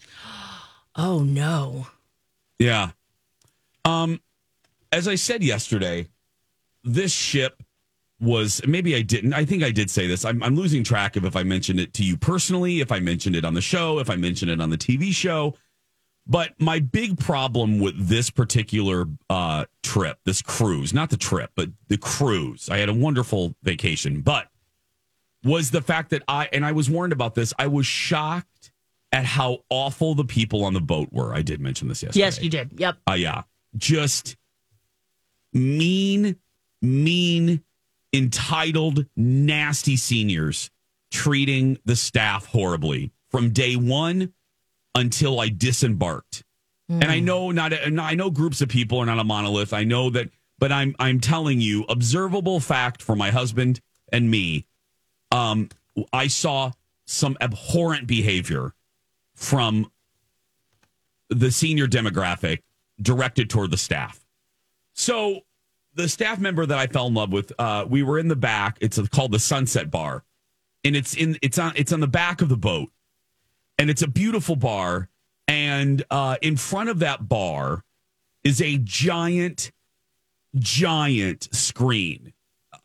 oh 0.95 1.19
no. 1.19 1.87
Yeah, 2.59 2.91
um, 3.85 4.21
as 4.91 5.07
I 5.07 5.15
said 5.15 5.43
yesterday, 5.43 6.07
this 6.83 7.11
ship 7.11 7.61
was 8.19 8.61
maybe 8.65 8.95
I 8.95 9.01
didn't. 9.01 9.33
I 9.33 9.43
think 9.43 9.63
I 9.63 9.71
did 9.71 9.89
say 9.89 10.07
this. 10.07 10.23
I'm, 10.23 10.41
I'm 10.43 10.55
losing 10.55 10.83
track 10.83 11.15
of 11.15 11.25
if 11.25 11.35
I 11.35 11.43
mentioned 11.43 11.79
it 11.79 11.93
to 11.95 12.03
you 12.03 12.15
personally, 12.15 12.79
if 12.79 12.91
I 12.91 12.99
mentioned 12.99 13.35
it 13.35 13.43
on 13.43 13.53
the 13.53 13.61
show, 13.61 13.99
if 13.99 14.09
I 14.09 14.15
mentioned 14.15 14.51
it 14.51 14.61
on 14.61 14.69
the 14.69 14.77
TV 14.77 15.11
show. 15.11 15.55
But 16.25 16.53
my 16.57 16.79
big 16.79 17.19
problem 17.19 17.79
with 17.79 18.07
this 18.07 18.29
particular 18.29 19.07
uh, 19.29 19.65
trip, 19.81 20.19
this 20.23 20.41
cruise, 20.41 20.93
not 20.93 21.09
the 21.09 21.17
trip, 21.17 21.51
but 21.55 21.69
the 21.89 21.97
cruise, 21.97 22.69
I 22.69 22.77
had 22.77 22.87
a 22.87 22.93
wonderful 22.93 23.55
vacation, 23.61 24.21
but 24.21 24.47
was 25.43 25.71
the 25.71 25.81
fact 25.81 26.11
that 26.11 26.23
I, 26.27 26.49
and 26.51 26.65
I 26.65 26.71
was 26.71 26.89
warned 26.89 27.13
about 27.13 27.35
this, 27.35 27.53
I 27.59 27.67
was 27.67 27.85
shocked 27.85 28.71
at 29.11 29.25
how 29.25 29.59
awful 29.69 30.15
the 30.15 30.25
people 30.25 30.63
on 30.65 30.73
the 30.73 30.81
boat 30.81 31.09
were. 31.11 31.33
I 31.33 31.41
did 31.41 31.59
mention 31.61 31.87
this 31.87 32.01
yesterday. 32.01 32.25
Yes, 32.25 32.41
you 32.41 32.49
did. 32.49 32.79
Yep. 32.79 32.97
Uh, 33.09 33.13
yeah. 33.13 33.43
Just 33.77 34.35
mean, 35.53 36.37
mean, 36.81 37.63
entitled, 38.11 39.05
nasty 39.15 39.97
seniors 39.97 40.69
treating 41.11 41.77
the 41.85 41.95
staff 41.95 42.47
horribly 42.47 43.11
from 43.29 43.51
day 43.51 43.75
one 43.75 44.33
until 44.95 45.39
I 45.39 45.49
disembarked. 45.49 46.43
And 46.89 47.05
I 47.05 47.19
know 47.21 47.49
not, 47.49 47.73
I 47.73 48.13
know 48.13 48.29
groups 48.29 48.61
of 48.61 48.69
people 48.69 48.99
are 48.99 49.05
not 49.05 49.17
a 49.17 49.23
monolith. 49.23 49.73
I 49.73 49.83
know 49.83 50.11
that, 50.11 50.29
but 50.59 50.71
I'm 50.71 50.95
I'm 50.99 51.19
telling 51.19 51.59
you, 51.59 51.85
observable 51.89 52.59
fact 52.59 53.01
for 53.01 53.15
my 53.15 53.31
husband 53.31 53.79
and 54.11 54.29
me. 54.29 54.67
Um, 55.33 55.69
I 56.13 56.27
saw 56.27 56.71
some 57.05 57.35
abhorrent 57.41 58.07
behavior 58.07 58.73
from 59.35 59.91
the 61.29 61.51
senior 61.51 61.87
demographic 61.87 62.59
directed 63.01 63.49
toward 63.49 63.71
the 63.71 63.77
staff. 63.77 64.23
So 64.93 65.41
the 65.95 66.07
staff 66.07 66.39
member 66.39 66.65
that 66.65 66.77
I 66.77 66.87
fell 66.87 67.07
in 67.07 67.13
love 67.13 67.31
with, 67.31 67.51
uh, 67.57 67.85
we 67.89 68.03
were 68.03 68.19
in 68.19 68.27
the 68.27 68.35
back. 68.35 68.77
It's 68.79 68.99
called 69.09 69.31
the 69.31 69.39
Sunset 69.39 69.91
Bar, 69.91 70.23
and 70.83 70.95
it's 70.95 71.15
in 71.15 71.37
it's 71.41 71.57
on 71.57 71.73
it's 71.75 71.91
on 71.91 71.99
the 71.99 72.07
back 72.07 72.41
of 72.41 72.49
the 72.49 72.57
boat, 72.57 72.91
and 73.77 73.89
it's 73.89 74.01
a 74.01 74.07
beautiful 74.07 74.55
bar. 74.55 75.09
And 75.47 76.03
uh, 76.09 76.37
in 76.41 76.55
front 76.55 76.89
of 76.89 76.99
that 76.99 77.27
bar 77.27 77.83
is 78.43 78.61
a 78.61 78.77
giant, 78.77 79.71
giant 80.55 81.53
screen 81.53 82.33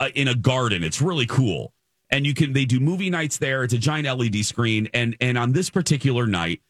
uh, 0.01 0.09
in 0.15 0.29
a 0.29 0.35
garden. 0.35 0.83
It's 0.83 1.01
really 1.01 1.27
cool, 1.27 1.73
and 2.11 2.27
you 2.27 2.35
can 2.35 2.53
they 2.53 2.65
do 2.65 2.81
movie 2.81 3.11
nights 3.11 3.39
there. 3.39 3.65
It's 3.65 3.75
a 3.75 3.79
giant 3.79 4.07
LED 4.07 4.45
screen, 4.45 4.89
and 4.95 5.17
and 5.21 5.39
on 5.39 5.53
this 5.53 5.71
particular 5.71 6.27
night, 6.27 6.61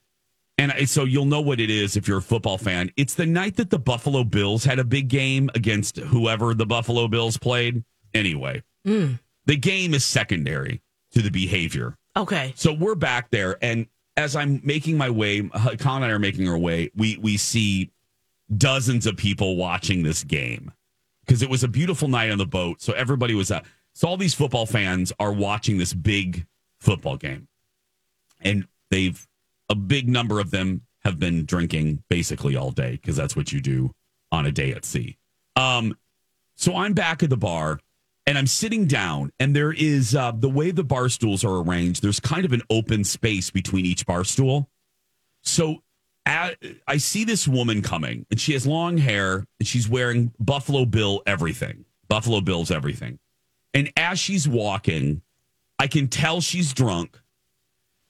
And 0.57 0.88
so 0.88 1.04
you'll 1.04 1.25
know 1.25 1.40
what 1.40 1.61
it 1.61 1.71
is 1.71 1.97
if 1.97 2.09
you're 2.09 2.18
a 2.18 2.23
football 2.23 2.59
fan. 2.59 2.90
It's 2.97 3.14
the 3.14 3.26
night 3.26 3.57
that 3.57 3.71
the 3.71 3.78
Buffalo 3.78 4.25
Bills 4.25 4.64
had 4.64 4.78
a 4.78 4.85
big 4.85 5.09
game 5.09 5.50
against 5.54 5.99
whoever 5.99 6.54
the 6.54 6.66
Buffalo 6.66 7.07
Bills 7.09 7.37
played. 7.37 7.85
Anyway, 8.14 8.62
hmm. 8.85 9.14
the 9.47 9.57
game 9.57 9.95
is 9.95 10.04
secondary 10.04 10.83
to 11.12 11.23
the 11.23 11.30
behavior. 11.30 11.97
Okay. 12.16 12.52
So 12.57 12.73
we're 12.73 12.97
back 12.97 13.30
there, 13.30 13.57
and 13.62 13.87
as 14.16 14.35
I'm 14.35 14.61
making 14.64 14.99
my 14.99 15.11
way, 15.11 15.42
Colin 15.78 16.02
and 16.02 16.04
I 16.07 16.11
are 16.11 16.18
making 16.18 16.49
our 16.49 16.59
way. 16.59 16.90
We 16.97 17.18
we 17.18 17.37
see 17.37 17.92
dozens 18.57 19.07
of 19.07 19.16
people 19.16 19.57
watching 19.57 20.02
this 20.02 20.25
game 20.25 20.73
because 21.25 21.42
it 21.42 21.50
was 21.50 21.62
a 21.62 21.68
beautiful 21.68 22.09
night 22.09 22.30
on 22.30 22.38
the 22.38 22.47
boat. 22.47 22.83
So 22.83 22.92
everybody 22.95 23.35
was 23.35 23.52
out. 23.52 23.64
So 23.99 24.07
all 24.07 24.17
these 24.17 24.33
football 24.33 24.64
fans 24.64 25.12
are 25.19 25.33
watching 25.33 25.76
this 25.76 25.93
big 25.93 26.47
football 26.78 27.17
game, 27.17 27.49
and 28.40 28.69
they've 28.93 29.26
a 29.69 29.75
big 29.75 30.09
number 30.09 30.38
of 30.38 30.52
them 30.52 30.83
have 31.02 31.19
been 31.19 31.45
drinking 31.45 32.05
basically 32.09 32.55
all 32.55 32.71
day 32.71 32.93
because 32.93 33.17
that's 33.17 33.35
what 33.35 33.50
you 33.50 33.61
do 33.61 33.93
on 34.31 34.47
a 34.47 34.52
day 34.52 34.71
at 34.71 34.85
sea. 34.85 35.19
Um, 35.57 35.99
so 36.55 36.76
I'm 36.76 36.93
back 36.93 37.25
at 37.25 37.31
the 37.31 37.37
bar 37.37 37.81
and 38.25 38.38
I'm 38.38 38.47
sitting 38.47 38.87
down, 38.87 39.33
and 39.40 39.57
there 39.57 39.73
is 39.73 40.14
uh, 40.14 40.31
the 40.31 40.49
way 40.49 40.71
the 40.71 40.85
bar 40.85 41.09
stools 41.09 41.43
are 41.43 41.57
arranged. 41.57 42.00
There's 42.00 42.21
kind 42.21 42.45
of 42.45 42.52
an 42.52 42.62
open 42.71 43.02
space 43.02 43.50
between 43.50 43.85
each 43.85 44.07
bar 44.07 44.23
stool. 44.23 44.71
So 45.43 45.83
at, 46.25 46.57
I 46.87 46.99
see 46.99 47.25
this 47.25 47.49
woman 47.49 47.83
coming, 47.83 48.26
and 48.31 48.38
she 48.40 48.52
has 48.52 48.64
long 48.64 48.99
hair, 48.99 49.45
and 49.59 49.67
she's 49.67 49.88
wearing 49.88 50.33
Buffalo 50.38 50.85
Bill 50.85 51.21
everything, 51.26 51.85
Buffalo 52.07 52.40
Bills 52.40 52.71
everything. 52.71 53.19
And 53.75 53.92
as 53.96 54.18
she's 54.18 54.48
walking, 54.48 55.22
I 55.78 55.87
can 55.87 56.08
tell 56.08 56.40
she's 56.40 56.72
drunk, 56.72 57.20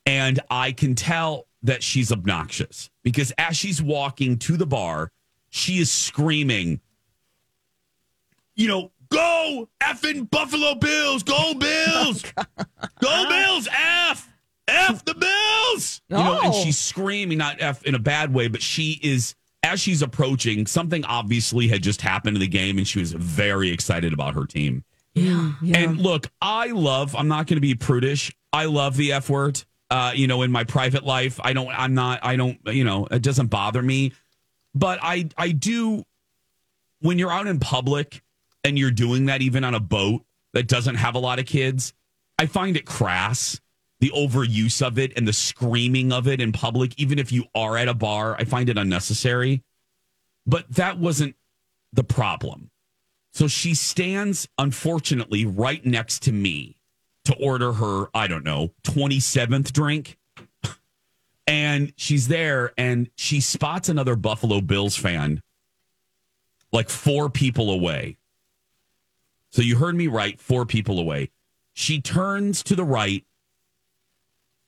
and 0.06 0.40
I 0.50 0.72
can 0.72 0.94
tell 0.94 1.46
that 1.62 1.82
she's 1.82 2.12
obnoxious 2.12 2.88
because 3.02 3.32
as 3.36 3.56
she's 3.56 3.82
walking 3.82 4.38
to 4.38 4.56
the 4.56 4.66
bar, 4.66 5.10
she 5.50 5.78
is 5.78 5.90
screaming, 5.90 6.80
you 8.54 8.68
know, 8.68 8.90
go 9.08 9.68
effing 9.82 10.30
Buffalo 10.30 10.74
Bills, 10.76 11.22
go 11.22 11.34
oh 11.38 11.54
Bills, 11.54 12.22
go 13.00 13.28
Bills, 13.28 13.68
F, 13.72 14.28
F 14.68 15.04
the 15.04 15.14
Bills. 15.14 16.00
You 16.08 16.16
know, 16.16 16.40
and 16.42 16.54
Oh. 16.54 16.64
she's 16.64 16.78
screaming, 16.78 17.38
not 17.38 17.56
F 17.60 17.82
in 17.84 17.94
a 17.94 17.98
bad 17.98 18.32
way, 18.32 18.48
but 18.48 18.62
she 18.62 18.98
is, 19.02 19.34
as 19.62 19.80
she's 19.80 20.02
approaching, 20.02 20.66
something 20.66 21.04
obviously 21.04 21.68
had 21.68 21.82
just 21.82 22.00
happened 22.02 22.36
in 22.36 22.40
the 22.40 22.48
game, 22.48 22.78
and 22.78 22.86
she 22.86 23.00
was 23.00 23.12
very 23.12 23.70
excited 23.70 24.12
about 24.12 24.34
her 24.34 24.46
team. 24.46 24.84
Yeah. 25.18 25.78
And 25.78 25.98
look, 25.98 26.30
I 26.40 26.68
love, 26.68 27.14
I'm 27.16 27.28
not 27.28 27.46
going 27.46 27.56
to 27.56 27.60
be 27.60 27.75
prudish. 27.75 28.34
I 28.52 28.66
love 28.66 28.96
the 28.96 29.12
F 29.12 29.28
word. 29.28 29.62
Uh, 29.90 30.12
you 30.14 30.26
know, 30.26 30.42
in 30.42 30.52
my 30.52 30.64
private 30.64 31.04
life, 31.04 31.40
I 31.42 31.52
don't, 31.52 31.68
I'm 31.68 31.94
not, 31.94 32.20
I 32.22 32.37
don't, 32.37 32.58
you 32.66 32.84
know, 32.84 33.06
it 33.10 33.22
doesn't 33.22 33.46
bother 33.46 33.82
me. 33.82 34.12
But 34.75 34.98
I, 35.02 35.28
I 35.37 35.52
do, 35.52 36.04
when 37.00 37.18
you're 37.18 37.32
out 37.32 37.46
in 37.46 37.58
public 37.58 38.22
and 38.64 38.78
you're 38.78 38.90
doing 38.90 39.26
that, 39.26 39.40
even 39.40 39.64
on 39.64 39.75
a 39.75 39.80
boat 39.80 40.25
that 40.52 40.68
doesn't 40.68 40.96
have 40.96 41.14
a 41.14 41.18
lot 41.18 41.38
of 41.38 41.46
kids, 41.46 41.94
I 42.38 42.46
find 42.46 42.76
it 42.76 42.84
crass. 42.84 43.60
The 44.00 44.10
overuse 44.10 44.87
of 44.87 44.96
it 44.96 45.12
and 45.16 45.26
the 45.26 45.32
screaming 45.32 46.12
of 46.12 46.28
it 46.28 46.40
in 46.40 46.52
public, 46.52 46.94
even 46.98 47.18
if 47.18 47.32
you 47.32 47.46
are 47.52 47.76
at 47.76 47.88
a 47.88 47.94
bar, 47.94 48.37
I 48.38 48.44
find 48.44 48.68
it 48.68 48.78
unnecessary. 48.78 49.64
But 50.46 50.72
that 50.75 51.00
wasn't 51.00 51.34
the 51.92 52.04
problem. 52.04 52.67
So 53.38 53.47
she 53.47 53.75
stands, 53.75 54.49
unfortunately, 54.59 55.47
right 55.47 55.87
next 55.87 56.25
to 56.25 56.33
me 56.33 56.80
to 57.23 57.37
order 57.37 57.73
her, 57.73 58.07
I 58.12 58.26
don't 58.26 58.42
know, 58.42 58.73
27th 58.83 59.73
drink. 59.73 60.18
And 61.47 61.92
she's 61.95 62.26
there 62.26 62.73
and 62.76 63.09
she 63.14 63.40
spots 63.40 63.88
another 63.88 64.16
Buffalo 64.16 64.61
Bills 64.61 64.97
fan 64.97 65.40
like 66.73 66.90
four 66.90 67.30
people 67.30 67.71
away. 67.71 68.16
So 69.50 69.62
you 69.62 69.76
heard 69.76 69.95
me 69.95 70.09
right, 70.09 70.40
four 70.40 70.66
people 70.66 70.99
away. 70.99 71.30
She 71.75 72.00
turns 72.00 72.64
to 72.64 72.75
the 72.75 72.83
right 72.83 73.25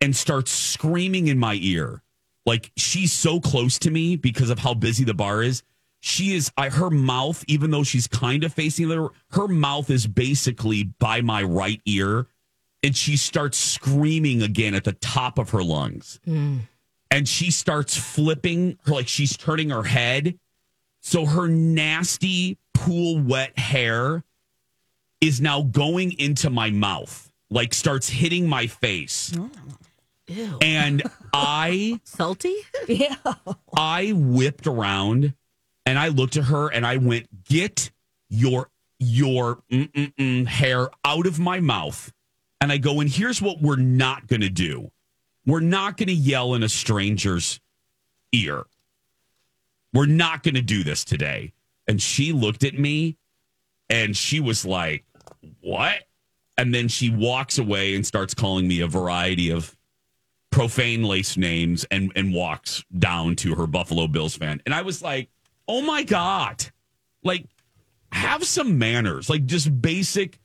and 0.01 0.15
starts 0.15 0.53
screaming 0.53 1.27
in 1.27 1.41
my 1.41 1.59
ear. 1.61 2.05
Like 2.47 2.71
she's 2.77 3.13
so 3.13 3.41
close 3.41 3.81
to 3.81 3.91
me 3.91 4.15
because 4.15 4.49
of 4.49 4.61
how 4.61 4.75
busy 4.75 5.03
the 5.03 5.13
bar 5.13 5.43
is. 5.43 5.65
She 6.01 6.35
is 6.35 6.51
I 6.57 6.71
her 6.71 6.91
mouth, 6.91 7.45
even 7.47 7.71
though 7.71 7.85
she's 7.85 8.07
kind 8.07 8.43
of 8.43 8.55
facing 8.55 8.89
the 8.89 9.11
her 9.33 9.49
mouth 9.49 9.91
is 9.91 10.07
basically 10.07 10.85
by 10.85 11.21
my 11.21 11.43
right 11.43 11.81
ear. 11.85 12.27
And 12.83 12.97
she 12.97 13.19
starts 13.19 13.59
screaming 13.59 14.43
again 14.43 14.75
at 14.75 14.85
the 14.85 14.95
top 14.95 15.39
of 15.39 15.51
her 15.51 15.63
lungs. 15.63 16.19
Hmm. 16.25 16.59
And 17.11 17.29
she 17.29 17.51
starts 17.51 17.97
flipping 17.97 18.79
her 18.87 18.95
like 18.95 19.09
she's 19.09 19.37
turning 19.37 19.69
her 19.71 19.83
head. 19.83 20.39
So 21.03 21.27
her 21.27 21.49
nasty 21.49 22.57
pool 22.73 23.21
wet 23.21 23.59
hair 23.59 24.25
is 25.21 25.41
now 25.41 25.63
going 25.63 26.19
into 26.19 26.49
my 26.49 26.71
mouth, 26.71 27.31
like 27.51 27.75
starts 27.75 28.09
hitting 28.09 28.49
my 28.49 28.67
face. 28.67 29.35
Oh. 29.37 29.51
Ew. 30.29 30.59
And 30.63 31.03
I 31.35 32.01
Salty? 32.05 32.55
Yeah. 32.89 33.17
I 33.77 34.13
whipped 34.15 34.67
around 34.67 35.35
and 35.87 35.99
I 35.99 36.09
looked 36.09 36.37
at 36.37 36.45
her 36.45 36.69
and 36.69 36.87
I 36.87 36.97
went, 36.97 37.45
"Get 37.45 37.91
your 38.29 38.71
your 38.99 39.63
mm, 39.71 39.91
mm, 39.93 40.15
mm, 40.15 40.47
hair 40.47 40.89
out 41.05 41.27
of 41.27 41.39
my 41.39 41.61
mouth." 41.61 42.13
And 42.61 42.71
I 42.71 42.79
go, 42.79 43.01
"And 43.01 43.09
here's 43.09 43.41
what 43.41 43.61
we're 43.61 43.77
not 43.77 44.27
going 44.27 44.43
to 44.43 44.51
do. 44.51 44.91
We're 45.47 45.61
not 45.61 45.97
going 45.97 46.09
to 46.09 46.15
yell 46.15 46.55
in 46.55 46.63
a 46.63 46.69
stranger's 46.69 47.61
ear. 48.33 48.65
We're 49.93 50.07
not 50.07 50.43
going 50.43 50.55
to 50.55 50.63
do 50.63 50.85
this 50.85 51.05
today." 51.05 51.53
And 51.89 52.01
she 52.01 52.33
looked 52.33 52.63
at 52.63 52.79
me 52.79 53.17
and 53.89 54.17
she 54.17 54.41
was 54.41 54.65
like, 54.65 55.05
"What?" 55.61 56.05
And 56.57 56.75
then 56.75 56.89
she 56.89 57.11
walks 57.11 57.59
away 57.59 57.95
and 57.95 58.07
starts 58.07 58.35
calling 58.35 58.69
me 58.69 58.81
a 58.81 58.87
variety 58.87 59.51
of 59.51 59.77
profane 60.51 61.05
lace 61.05 61.37
names 61.37 61.85
and 61.91 62.13
and 62.15 62.35
walks 62.35 62.85
down 62.99 63.37
to 63.37 63.55
her 63.55 63.67
Buffalo 63.67 64.07
Bills 64.07 64.37
fan. 64.37 64.61
And 64.67 64.75
I 64.75 64.83
was 64.83 65.01
like, 65.01 65.31
"Oh 65.71 65.83
my 65.83 66.03
god. 66.03 66.67
Like 67.23 67.47
have 68.11 68.45
some 68.45 68.77
manners. 68.77 69.31
Like 69.31 69.47
just 69.47 69.81
basic 69.81 70.41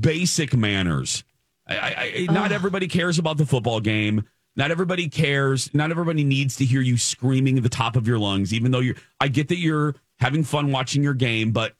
basic 0.00 0.54
manners. 0.54 1.24
I, 1.66 2.26
I, 2.28 2.32
not 2.32 2.52
everybody 2.52 2.86
cares 2.86 3.18
about 3.18 3.36
the 3.36 3.46
football 3.46 3.80
game. 3.80 4.24
Not 4.54 4.70
everybody 4.70 5.08
cares. 5.08 5.72
Not 5.74 5.90
everybody 5.90 6.22
needs 6.22 6.56
to 6.56 6.64
hear 6.64 6.80
you 6.80 6.96
screaming 6.98 7.56
at 7.56 7.62
the 7.64 7.68
top 7.68 7.96
of 7.96 8.06
your 8.06 8.18
lungs 8.18 8.54
even 8.54 8.70
though 8.70 8.80
you're 8.80 8.96
I 9.20 9.26
get 9.26 9.48
that 9.48 9.58
you're 9.58 9.96
having 10.20 10.44
fun 10.44 10.70
watching 10.70 11.02
your 11.02 11.14
game, 11.14 11.50
but 11.50 11.74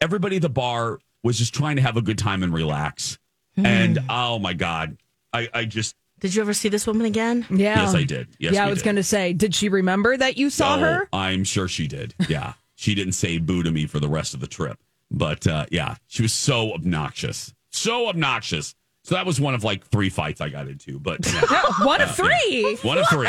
everybody 0.00 0.36
at 0.36 0.42
the 0.42 0.48
bar 0.48 1.00
was 1.24 1.36
just 1.36 1.52
trying 1.52 1.76
to 1.76 1.82
have 1.82 1.96
a 1.96 2.02
good 2.02 2.18
time 2.18 2.44
and 2.44 2.52
relax. 2.52 3.18
Hmm. 3.56 3.66
And 3.66 3.98
oh 4.08 4.38
my 4.38 4.52
god. 4.52 4.98
I 5.32 5.48
I 5.52 5.64
just 5.64 5.96
Did 6.20 6.34
you 6.34 6.42
ever 6.42 6.52
see 6.54 6.68
this 6.68 6.86
woman 6.86 7.06
again? 7.06 7.46
Yeah. 7.50 7.82
Yes, 7.82 7.94
I 7.94 8.04
did. 8.04 8.28
Yes, 8.38 8.54
yeah, 8.54 8.66
I 8.66 8.70
was 8.70 8.82
going 8.82 8.96
to 8.96 9.02
say, 9.02 9.32
did 9.32 9.54
she 9.54 9.68
remember 9.68 10.16
that 10.16 10.36
you 10.36 10.50
saw 10.50 10.76
Oh, 10.76 10.78
her? 10.80 11.08
I'm 11.12 11.44
sure 11.44 11.66
she 11.68 11.86
did. 11.88 12.14
Yeah. 12.28 12.52
she 12.76 12.94
didn't 12.94 13.14
say 13.14 13.38
boo 13.38 13.62
to 13.62 13.70
me 13.70 13.86
for 13.86 14.00
the 14.00 14.08
rest 14.08 14.34
of 14.34 14.40
the 14.40 14.46
trip. 14.46 14.78
But 15.10 15.46
uh, 15.46 15.66
yeah, 15.70 15.96
she 16.06 16.22
was 16.22 16.32
so 16.32 16.72
obnoxious. 16.72 17.52
So 17.70 18.08
obnoxious. 18.08 18.74
So 19.02 19.14
that 19.14 19.24
was 19.26 19.40
one 19.40 19.54
of 19.54 19.64
like 19.64 19.86
three 19.86 20.10
fights 20.10 20.40
I 20.40 20.50
got 20.50 20.68
into. 20.68 20.98
But 21.00 21.20
yeah, 21.32 21.62
One 21.84 22.00
of 22.02 22.14
three. 22.14 22.76
one 22.82 22.98
of 22.98 23.06
three. 23.08 23.26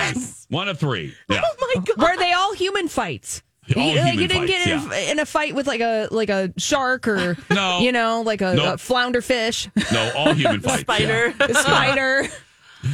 One 0.50 0.68
of 0.68 0.78
three. 0.80 1.16
Yeah. 1.30 1.42
Oh 1.44 1.56
my 1.76 1.82
god. 1.84 1.98
Were 1.98 2.18
they 2.18 2.34
all 2.34 2.54
human 2.54 2.88
fights? 2.90 3.42
All 3.76 3.82
you, 3.82 3.96
like, 4.02 4.14
human 4.14 4.20
you 4.20 4.28
didn't 4.28 4.48
fights, 4.48 4.88
get 4.92 5.08
in, 5.08 5.10
in 5.12 5.20
a 5.20 5.26
fight 5.26 5.56
with 5.56 5.66
like 5.68 5.80
a 5.82 6.08
like 6.12 6.30
a 6.30 6.52
shark 6.58 7.08
or 7.08 7.38
No. 7.50 7.80
you 7.80 7.92
know 7.94 8.22
like 8.24 8.42
a, 8.42 8.54
Nope. 8.56 8.76
a 8.76 8.78
flounder 8.78 9.22
fish, 9.22 9.70
No, 9.94 10.12
all 10.16 10.34
human 10.34 10.60
fights. 10.62 10.82
Spider. 10.82 11.34
spider. 11.54 12.28
We 12.84 12.90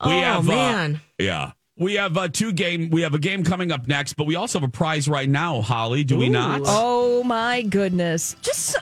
Oh, 0.00 0.08
have, 0.20 0.48
uh, 0.50 0.88
yeah. 1.18 1.52
We 1.78 1.94
have 1.94 2.16
uh, 2.16 2.28
two 2.28 2.52
game. 2.52 2.90
We 2.90 3.02
have 3.02 3.14
a 3.14 3.18
game 3.18 3.44
coming 3.44 3.72
up 3.72 3.86
next, 3.88 4.14
but 4.14 4.26
we 4.26 4.34
also 4.36 4.60
have 4.60 4.68
a 4.68 4.70
prize 4.72 5.08
right 5.08 5.28
now, 5.28 5.62
Holly. 5.62 6.04
Do 6.04 6.16
we 6.16 6.28
not? 6.28 6.62
Oh 6.64 7.22
my 7.24 7.62
goodness! 7.62 8.36
Just 8.42 8.60
so, 8.66 8.78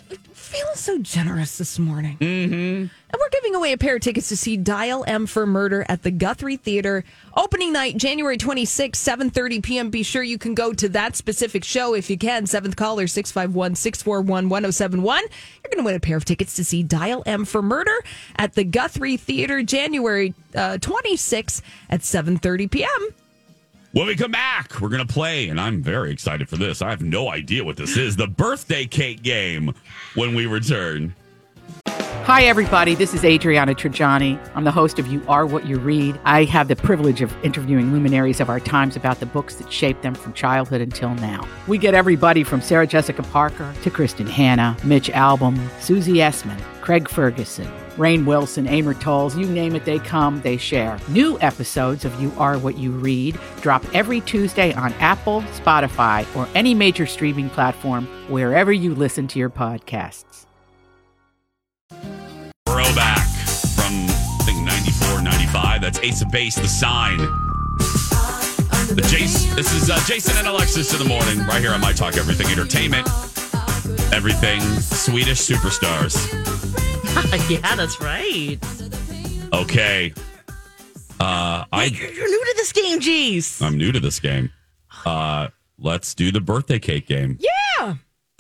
feeling 0.51 0.75
so 0.75 0.99
generous 0.99 1.59
this 1.59 1.79
morning. 1.79 2.19
Mm-hmm. 2.19 2.55
And 2.55 3.19
we're 3.19 3.29
giving 3.31 3.55
away 3.55 3.73
a 3.73 3.79
pair 3.79 3.95
of 3.97 4.03
tickets 4.03 4.29
to 4.31 4.37
see 4.37 4.57
Dial 4.57 5.05
M 5.07 5.27
for 5.27 5.47
Murder 5.47 5.87
at 5.89 6.03
the 6.03 6.11
Guthrie 6.11 6.57
Theater 6.57 7.05
opening 7.37 7.73
night, 7.73 7.97
January 7.97 8.37
26, 8.37 9.01
7:30 9.01 9.63
p.m. 9.63 9.91
Be 9.91 10.03
sure 10.03 10.25
you 10.25 10.39
can 10.39 10.55
go 10.55 10.73
to 10.73 10.89
that 10.89 11.15
specific 11.15 11.63
show 11.63 11.95
if 11.95 12.11
you 12.11 12.19
can. 12.19 12.47
Seventh 12.47 12.75
caller 12.75 13.05
651-641-1071. 13.05 15.03
You're 15.05 15.21
going 15.71 15.79
to 15.79 15.83
win 15.85 15.95
a 15.95 16.01
pair 16.01 16.17
of 16.17 16.25
tickets 16.25 16.57
to 16.57 16.65
see 16.65 16.83
Dial 16.83 17.23
M 17.27 17.45
for 17.45 17.63
Murder 17.63 17.97
at 18.37 18.55
the 18.55 18.65
Guthrie 18.65 19.17
Theater, 19.17 19.63
January 19.63 20.35
uh, 20.57 20.79
26 20.79 21.63
at 21.89 22.01
7:30 22.01 22.69
p.m. 22.71 23.09
When 23.93 24.07
we 24.07 24.15
come 24.15 24.31
back, 24.31 24.81
we're 24.81 24.89
going 24.89 25.05
to 25.05 25.13
play, 25.13 25.49
and 25.49 25.61
I'm 25.61 25.83
very 25.83 26.13
excited 26.13 26.49
for 26.49 26.57
this. 26.57 26.81
I 26.81 26.91
have 26.91 27.03
no 27.03 27.29
idea 27.29 27.65
what 27.65 27.77
this 27.77 27.97
is 27.97 28.15
the 28.15 28.29
birthday 28.29 28.87
cake 28.87 29.25
game 29.25 29.75
when 30.15 30.37
we 30.37 30.47
return. 30.47 31.13
Hi, 32.23 32.45
everybody. 32.45 32.95
This 32.95 33.15
is 33.15 33.25
Adriana 33.25 33.75
Trigiani. 33.75 34.39
I'm 34.55 34.63
the 34.63 34.71
host 34.71 35.01
of 35.01 35.09
You 35.09 35.21
Are 35.27 35.45
What 35.45 35.67
You 35.67 35.81
Read. 35.81 36.21
I 36.25 36.45
have 36.45 36.69
the 36.69 36.77
privilege 36.77 37.21
of 37.21 37.35
interviewing 37.45 37.93
luminaries 37.93 38.39
of 38.39 38.49
our 38.49 38.61
times 38.61 38.95
about 38.95 39.19
the 39.19 39.27
books 39.27 39.57
that 39.57 39.73
shaped 39.73 40.03
them 40.03 40.15
from 40.15 40.35
childhood 40.35 40.81
until 40.81 41.13
now. 41.17 41.45
We 41.67 41.77
get 41.77 41.93
everybody 41.93 42.45
from 42.45 42.61
Sarah 42.61 42.87
Jessica 42.87 43.25
Parker 43.25 43.75
to 43.83 43.91
Kristin 43.91 44.29
Hannah, 44.29 44.77
Mitch 44.85 45.09
Albom, 45.09 45.59
Susie 45.81 46.19
Essman, 46.19 46.61
Craig 46.81 47.09
Ferguson, 47.09 47.67
Rainn 48.01 48.25
Wilson, 48.25 48.67
Amor 48.67 48.95
Towles, 48.95 49.37
you 49.37 49.47
name 49.47 49.77
it, 49.77 49.85
they 49.85 49.99
come, 49.99 50.41
they 50.41 50.57
share. 50.57 50.99
New 51.09 51.39
episodes 51.41 52.07
of 52.07 52.19
You 52.19 52.33
Are 52.39 52.57
What 52.57 52.79
You 52.79 52.93
Read 52.93 53.39
drop 53.61 53.85
every 53.95 54.23
Tuesday 54.23 54.73
on 54.73 54.95
Apple, 54.95 55.43
Spotify, 55.43 56.25
or 56.35 56.49
any 56.55 56.73
major 56.73 57.05
streaming 57.05 57.51
platform 57.51 58.07
wherever 58.31 58.73
you 58.73 58.95
listen 58.95 59.29
to 59.29 59.39
your 59.39 59.51
podcasts. 59.51 60.47
Throwback 62.67 63.29
from, 63.77 63.93
I 64.09 64.43
think, 64.47 64.65
94, 64.65 65.21
95. 65.21 65.83
That's 65.83 65.99
Ace 65.99 66.23
of 66.23 66.31
Base, 66.31 66.55
The 66.55 66.69
Sign. 66.69 67.19
The 67.19 69.07
Jason, 69.11 69.55
this 69.57 69.75
is 69.75 69.91
uh, 69.91 70.03
Jason 70.07 70.39
and 70.39 70.49
Alexis 70.49 70.95
in 70.95 70.99
the 71.01 71.05
morning, 71.05 71.41
right 71.47 71.61
here 71.61 71.73
on 71.73 71.83
My 71.83 71.93
Talk 71.93 72.17
Everything 72.17 72.47
Entertainment. 72.47 73.07
Everything 74.11 74.63
Swedish 74.81 75.47
superstars. 75.47 76.17
yeah, 77.49 77.75
that's 77.77 78.01
right. 78.01 78.59
Okay. 79.53 80.13
Uh, 81.19 81.65
I 81.73 81.85
You're, 81.93 82.13
you're 82.13 82.29
new 82.29 82.45
to 82.45 82.55
this 82.57 82.73
game, 82.73 83.01
Jeez. 83.01 83.61
I'm 83.61 83.77
new 83.77 83.93
to 83.93 84.01
this 84.01 84.21
game. 84.21 84.51
Uh, 85.05 85.49
let's 85.79 86.15
do 86.15 86.31
the 86.31 86.41
birthday 86.41 86.79
cake 86.79 87.07
game. 87.07 87.39
Yeah. 87.41 87.95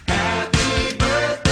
Happy 0.06 0.96
birthday, 0.96 1.50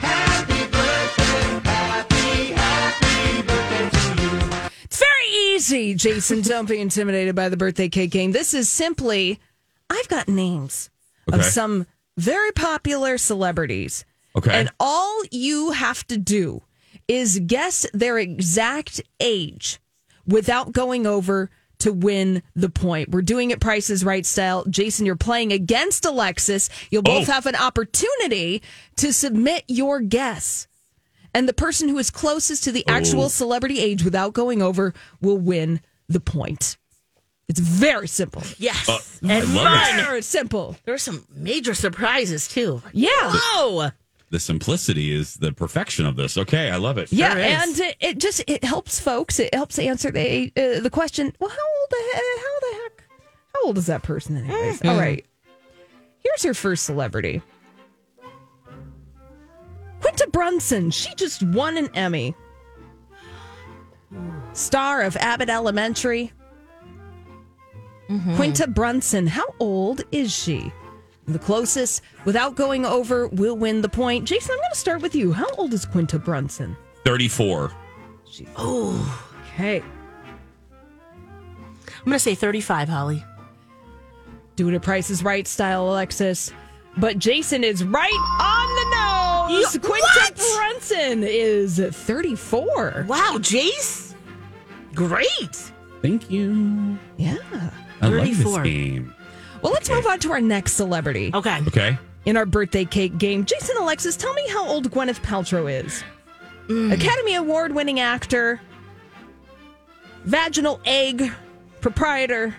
happy 0.00 0.66
birthday, 0.70 1.62
happy, 1.64 2.52
happy 2.52 3.42
birthday 3.42 4.70
it's 4.84 4.98
very 4.98 5.26
easy, 5.54 5.94
Jason. 5.94 6.40
Don't 6.42 6.68
be 6.68 6.78
intimidated 6.78 7.34
by 7.34 7.48
the 7.48 7.56
birthday 7.56 7.88
cake 7.88 8.10
game. 8.10 8.32
This 8.32 8.54
is 8.54 8.68
simply 8.68 9.40
I've 9.88 10.08
got 10.08 10.28
names 10.28 10.90
of 11.32 11.44
some 11.44 11.86
very 12.16 12.52
popular 12.52 13.18
celebrities. 13.18 14.04
Okay. 14.36 14.52
And 14.52 14.70
all 14.78 15.22
you 15.30 15.72
have 15.72 16.06
to 16.08 16.16
do 16.16 16.62
is 17.08 17.40
guess 17.46 17.86
their 17.92 18.18
exact 18.18 19.00
age 19.18 19.80
without 20.26 20.72
going 20.72 21.06
over 21.06 21.50
to 21.80 21.92
win 21.92 22.42
the 22.54 22.68
point. 22.68 23.08
We're 23.10 23.22
doing 23.22 23.50
it 23.50 23.58
Prices 23.60 24.04
Right 24.04 24.24
style. 24.26 24.64
Jason, 24.68 25.06
you're 25.06 25.16
playing 25.16 25.52
against 25.52 26.04
Alexis. 26.04 26.68
You'll 26.90 27.02
both 27.02 27.28
Oh. 27.28 27.32
have 27.32 27.46
an 27.46 27.56
opportunity 27.56 28.62
to 28.96 29.12
submit 29.12 29.64
your 29.66 30.00
guess. 30.00 30.68
And 31.34 31.48
the 31.48 31.52
person 31.54 31.88
who 31.88 31.96
is 31.98 32.10
closest 32.10 32.64
to 32.64 32.72
the 32.72 32.86
actual 32.86 33.24
Oh. 33.24 33.28
celebrity 33.28 33.80
age 33.80 34.04
without 34.04 34.32
going 34.34 34.60
over 34.62 34.92
will 35.20 35.38
win 35.38 35.80
the 36.08 36.20
point. 36.20 36.76
It's 37.48 37.60
very 37.60 38.06
simple. 38.08 38.42
Yes. 38.58 38.88
Uh, 38.88 38.98
and 39.22 39.54
love 39.54 39.66
it. 39.66 39.86
fun. 39.90 39.96
Very 40.04 40.22
simple. 40.22 40.76
There 40.84 40.94
were 40.94 40.98
some 40.98 41.24
major 41.34 41.74
surprises 41.74 42.46
too. 42.46 42.82
Yeah. 42.92 43.08
Whoa. 43.34 43.90
The 44.30 44.38
simplicity 44.40 45.12
is 45.12 45.34
the 45.34 45.52
perfection 45.52 46.06
of 46.06 46.14
this. 46.16 46.38
Okay, 46.38 46.70
I 46.70 46.76
love 46.76 46.98
it. 46.98 47.12
Yeah, 47.12 47.32
Sure 47.32 47.40
is. 47.40 47.52
and 47.52 47.80
it, 47.80 47.96
it 48.00 48.18
just 48.18 48.44
it 48.46 48.62
helps 48.62 49.00
folks. 49.00 49.40
It 49.40 49.52
helps 49.52 49.78
answer 49.78 50.10
the 50.12 50.52
uh, 50.56 50.80
the 50.80 50.90
question. 50.90 51.32
Well, 51.40 51.50
how 51.50 51.56
old 51.56 51.90
the 51.90 51.96
uh, 51.96 52.38
how 52.38 52.60
the 52.60 52.82
heck 52.82 53.04
how 53.54 53.62
old 53.64 53.78
is 53.78 53.86
that 53.86 54.02
person 54.04 54.36
anyways? 54.36 54.80
Mm. 54.80 54.90
All 54.90 54.98
right. 54.98 55.26
Here's 56.22 56.42
her 56.44 56.54
first 56.54 56.84
celebrity. 56.84 57.42
Quinta 60.00 60.28
Brunson. 60.32 60.90
She 60.90 61.14
just 61.16 61.42
won 61.42 61.76
an 61.76 61.88
Emmy. 61.94 62.34
Star 64.52 65.02
of 65.02 65.16
Abbott 65.16 65.48
Elementary. 65.50 66.32
Mm-hmm. 68.08 68.36
Quinta 68.36 68.66
Brunson. 68.68 69.26
How 69.26 69.46
old 69.60 70.02
is 70.12 70.32
she? 70.32 70.72
The 71.32 71.38
closest, 71.38 72.02
without 72.24 72.54
going 72.56 72.84
over, 72.84 73.28
will 73.28 73.56
win 73.56 73.82
the 73.82 73.88
point. 73.88 74.24
Jason, 74.26 74.52
I'm 74.52 74.58
going 74.58 74.70
to 74.72 74.78
start 74.78 75.02
with 75.02 75.14
you. 75.14 75.32
How 75.32 75.46
old 75.58 75.72
is 75.72 75.84
Quinta 75.86 76.18
Brunson? 76.18 76.76
34. 77.04 77.72
oh 78.56 79.26
Okay. 79.54 79.82
I'm 81.98 82.04
gonna 82.06 82.18
say 82.18 82.34
35, 82.34 82.88
Holly. 82.88 83.24
Doing 84.56 84.74
a 84.74 84.80
Price 84.80 85.10
is 85.10 85.22
Right 85.22 85.46
style, 85.46 85.88
Alexis. 85.88 86.52
But 86.96 87.18
Jason 87.18 87.62
is 87.62 87.84
right 87.84 88.10
on 88.40 88.68
the 88.76 89.60
nose. 89.60 89.74
You- 89.74 89.80
Quinta 89.80 90.06
what? 90.14 90.36
Brunson 90.56 91.24
is 91.24 91.78
34. 91.78 93.04
Wow, 93.06 93.36
Jace. 93.38 94.14
Great. 94.94 95.72
Thank 96.02 96.30
you. 96.30 96.98
Yeah. 97.16 97.36
I 98.00 98.08
love 98.08 98.26
this 98.36 98.58
game. 98.62 99.14
Well, 99.62 99.72
let's 99.72 99.90
move 99.90 100.06
on 100.06 100.18
to 100.20 100.32
our 100.32 100.40
next 100.40 100.72
celebrity 100.74 101.30
Okay. 101.34 101.58
Okay. 101.68 101.98
in 102.24 102.36
our 102.36 102.46
birthday 102.46 102.84
cake 102.84 103.18
game. 103.18 103.44
Jason 103.44 103.76
Alexis, 103.78 104.16
tell 104.16 104.32
me 104.34 104.48
how 104.48 104.66
old 104.66 104.90
Gwyneth 104.90 105.20
Paltrow 105.20 105.70
is. 105.70 106.02
Academy 106.92 107.34
Award 107.34 107.74
winning 107.74 107.98
actor, 107.98 108.60
vaginal 110.24 110.80
egg 110.84 111.32
proprietor. 111.80 112.54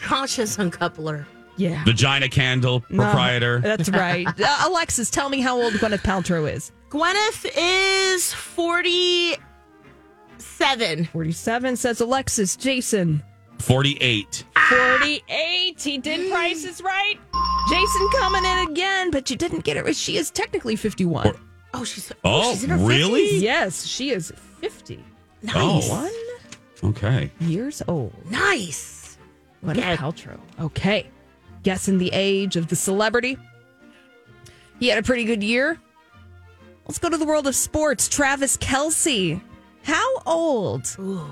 Conscious 0.00 0.56
uncoupler. 0.56 1.26
Yeah. 1.56 1.82
Vagina 1.84 2.28
candle 2.28 2.84
No, 2.90 3.02
proprietor. 3.04 3.60
That's 3.60 3.88
right. 3.88 4.26
Uh, 4.40 4.64
Alexis, 4.68 5.10
tell 5.10 5.28
me 5.28 5.40
how 5.40 5.60
old 5.60 5.72
Gwyneth 5.74 6.02
Paltrow 6.02 6.52
is. 6.52 6.70
Gwyneth 6.90 7.46
is 7.56 8.32
47. 8.32 11.04
47 11.06 11.76
says 11.76 12.00
Alexis. 12.00 12.56
Jason. 12.56 13.22
48. 13.58 14.44
48. 14.68 15.82
He 15.82 15.98
did 15.98 16.30
prices 16.30 16.82
right. 16.82 17.14
Jason 17.68 18.08
coming 18.18 18.44
in 18.44 18.68
again, 18.70 19.10
but 19.10 19.30
you 19.30 19.36
didn't 19.36 19.64
get 19.64 19.76
it. 19.76 19.96
She 19.96 20.16
is 20.16 20.30
technically 20.30 20.76
51. 20.76 21.28
Or- 21.28 21.36
Oh, 21.76 21.82
she's 21.82 22.12
Oh, 22.12 22.16
oh 22.24 22.52
she's 22.52 22.62
in 22.64 22.70
her 22.70 22.76
really? 22.76 23.22
50s. 23.32 23.40
yes, 23.40 23.84
she 23.84 24.10
is 24.10 24.32
50. 24.60 25.02
Nice. 25.42 25.54
Oh. 25.56 26.10
One 26.80 26.90
Okay. 26.94 27.32
years 27.40 27.82
old. 27.88 28.12
Nice. 28.30 29.18
Gwyneth 29.64 29.94
a 29.94 29.96
Paltrow. 29.96 30.38
Okay. 30.60 31.10
Guessing 31.64 31.98
the 31.98 32.10
age 32.12 32.54
of 32.54 32.68
the 32.68 32.76
celebrity. 32.76 33.36
He 34.78 34.86
had 34.88 34.98
a 34.98 35.02
pretty 35.02 35.24
good 35.24 35.42
year. 35.42 35.80
Let's 36.86 36.98
go 36.98 37.08
to 37.08 37.16
the 37.16 37.24
world 37.24 37.46
of 37.48 37.56
sports. 37.56 38.08
Travis 38.08 38.56
Kelce. 38.58 39.40
How 39.82 40.18
old? 40.26 40.94
Ooh. 41.00 41.26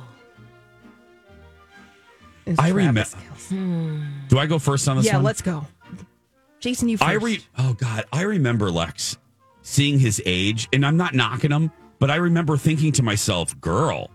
I 2.59 2.71
Travis 2.71 3.15
remem- 3.15 3.29
Kelce? 3.29 4.29
Do 4.29 4.39
I 4.39 4.47
go 4.47 4.59
first 4.59 4.89
on 4.89 4.97
this 4.97 5.07
Yeah, 5.07 5.17
one? 5.17 5.25
let's 5.25 5.43
go. 5.43 5.67
Jason, 6.61 6.89
you 6.89 6.97
first. 6.97 7.09
I 7.09 7.15
re- 7.15 7.45
oh 7.59 7.75
god, 7.75 8.05
I 8.13 8.23
remember 8.23 8.71
Lex 8.71 9.17
seeing 9.63 9.99
his 9.99 10.23
age, 10.25 10.69
and 10.73 10.85
I'm 10.87 10.97
not 10.97 11.15
knocking 11.15 11.51
him, 11.51 11.71
but 11.99 12.11
I 12.11 12.17
remember 12.17 12.57
thinking 12.57 12.93
to 12.93 13.03
myself, 13.03 13.59
"Girl, 13.61 14.11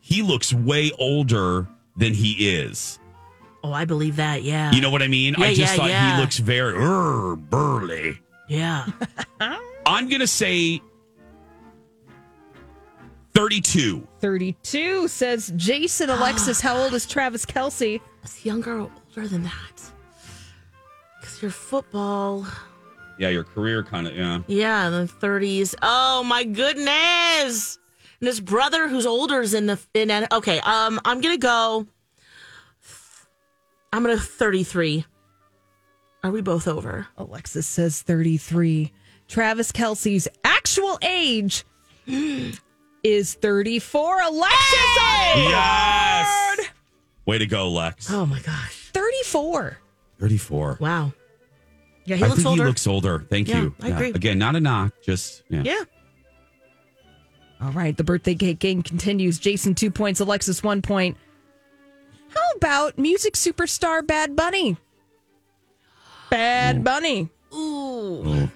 he 0.00 0.22
looks 0.22 0.52
way 0.52 0.90
older 0.98 1.66
than 1.96 2.12
he 2.14 2.54
is." 2.56 2.98
Oh, 3.64 3.72
I 3.72 3.84
believe 3.86 4.16
that. 4.16 4.42
Yeah. 4.42 4.70
You 4.72 4.80
know 4.80 4.90
what 4.90 5.02
I 5.02 5.08
mean? 5.08 5.34
I 5.36 5.48
just 5.54 5.58
yeah, 5.72 5.76
thought 5.76 5.90
yeah. 5.90 6.14
he 6.16 6.20
looks 6.20 6.38
very 6.38 6.74
er, 6.76 7.36
burly. 7.36 8.18
Yeah. 8.48 8.86
I'm 9.86 10.08
gonna 10.08 10.26
say 10.26 10.80
thirty-two. 13.34 14.06
32 14.20 15.08
says 15.08 15.52
Jason 15.56 16.10
Alexis. 16.10 16.60
How 16.60 16.76
old 16.76 16.94
is 16.94 17.06
Travis 17.06 17.46
Kelce? 17.46 18.00
It's 18.22 18.44
younger 18.44 18.80
or 18.80 18.90
older 19.16 19.28
than 19.28 19.44
that. 19.44 19.90
Because 21.20 21.42
your 21.42 21.50
football. 21.50 22.46
Yeah, 23.18 23.30
your 23.30 23.44
career 23.44 23.82
kind 23.82 24.06
of 24.06 24.16
yeah. 24.16 24.40
Yeah, 24.46 24.86
in 24.86 24.92
the 24.92 25.12
30s. 25.12 25.74
Oh 25.82 26.22
my 26.24 26.44
goodness. 26.44 27.78
And 28.20 28.26
his 28.26 28.40
brother 28.40 28.88
who's 28.88 29.06
older 29.06 29.40
is 29.40 29.54
in 29.54 29.66
the 29.66 29.78
in 29.94 30.26
okay, 30.32 30.60
um 30.60 31.00
I'm 31.04 31.20
going 31.20 31.34
to 31.34 31.40
go 31.40 31.86
I'm 33.92 34.02
going 34.02 34.16
to 34.16 34.22
33. 34.22 35.04
Are 36.22 36.30
we 36.30 36.42
both 36.42 36.68
over? 36.68 37.06
Alexis 37.16 37.66
says 37.66 38.02
33. 38.02 38.92
Travis 39.28 39.72
Kelce's 39.72 40.28
actual 40.44 40.98
age 41.02 41.64
is 43.02 43.34
34. 43.34 44.20
Alexis! 44.22 44.56
Yes. 45.36 46.58
Way 47.26 47.38
to 47.38 47.46
go, 47.46 47.68
Lex. 47.70 48.10
Oh 48.10 48.26
my 48.26 48.40
gosh. 48.40 48.90
34. 48.92 49.78
Thirty-four. 50.18 50.78
Wow. 50.80 51.12
Yeah, 52.04 52.16
he 52.16 52.24
I 52.24 52.26
looks 52.26 52.36
think 52.38 52.48
older. 52.48 52.62
he 52.62 52.68
looks 52.68 52.86
older. 52.86 53.26
Thank 53.30 53.48
Yeah, 53.48 53.60
you. 53.62 53.74
I 53.80 53.88
agree. 53.88 54.10
Again, 54.10 54.38
not 54.38 54.56
a 54.56 54.60
knock, 54.60 54.94
just 55.04 55.42
yeah. 55.48 55.62
yeah. 55.64 55.82
All 57.60 57.70
right, 57.72 57.96
the 57.96 58.02
birthday 58.02 58.34
cake 58.34 58.58
game 58.58 58.82
continues. 58.82 59.38
Jason, 59.38 59.74
two 59.74 59.90
points. 59.90 60.18
Alexis, 60.20 60.62
one 60.62 60.80
point. 60.82 61.16
How 62.30 62.40
about 62.56 62.98
music 62.98 63.34
superstar 63.34 64.04
Bad 64.06 64.34
Bunny? 64.34 64.76
Bad 66.30 66.82
Bunny. 66.82 67.28
Ooh. 67.54 68.22
Oh. 68.26 68.50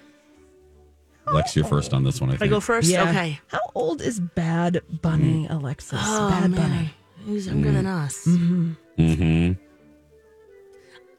Oh. 1.27 1.33
Lex, 1.33 1.55
you're 1.55 1.65
first 1.65 1.93
on 1.93 2.03
this 2.03 2.19
one. 2.19 2.29
I 2.29 2.33
think. 2.33 2.43
I 2.43 2.47
go 2.47 2.59
first. 2.59 2.93
Okay. 2.93 3.39
How 3.47 3.59
old 3.75 4.01
is 4.01 4.19
Bad 4.19 4.81
Bunny, 5.01 5.47
Alexis? 5.49 6.01
Bad 6.01 6.55
Bunny. 6.55 6.93
Oh, 6.93 7.25
He's 7.25 7.47
younger 7.47 7.71
than 7.71 7.85
us. 7.85 8.25
Mm-hmm. 8.25 8.71
Mm-hmm. 8.97 9.53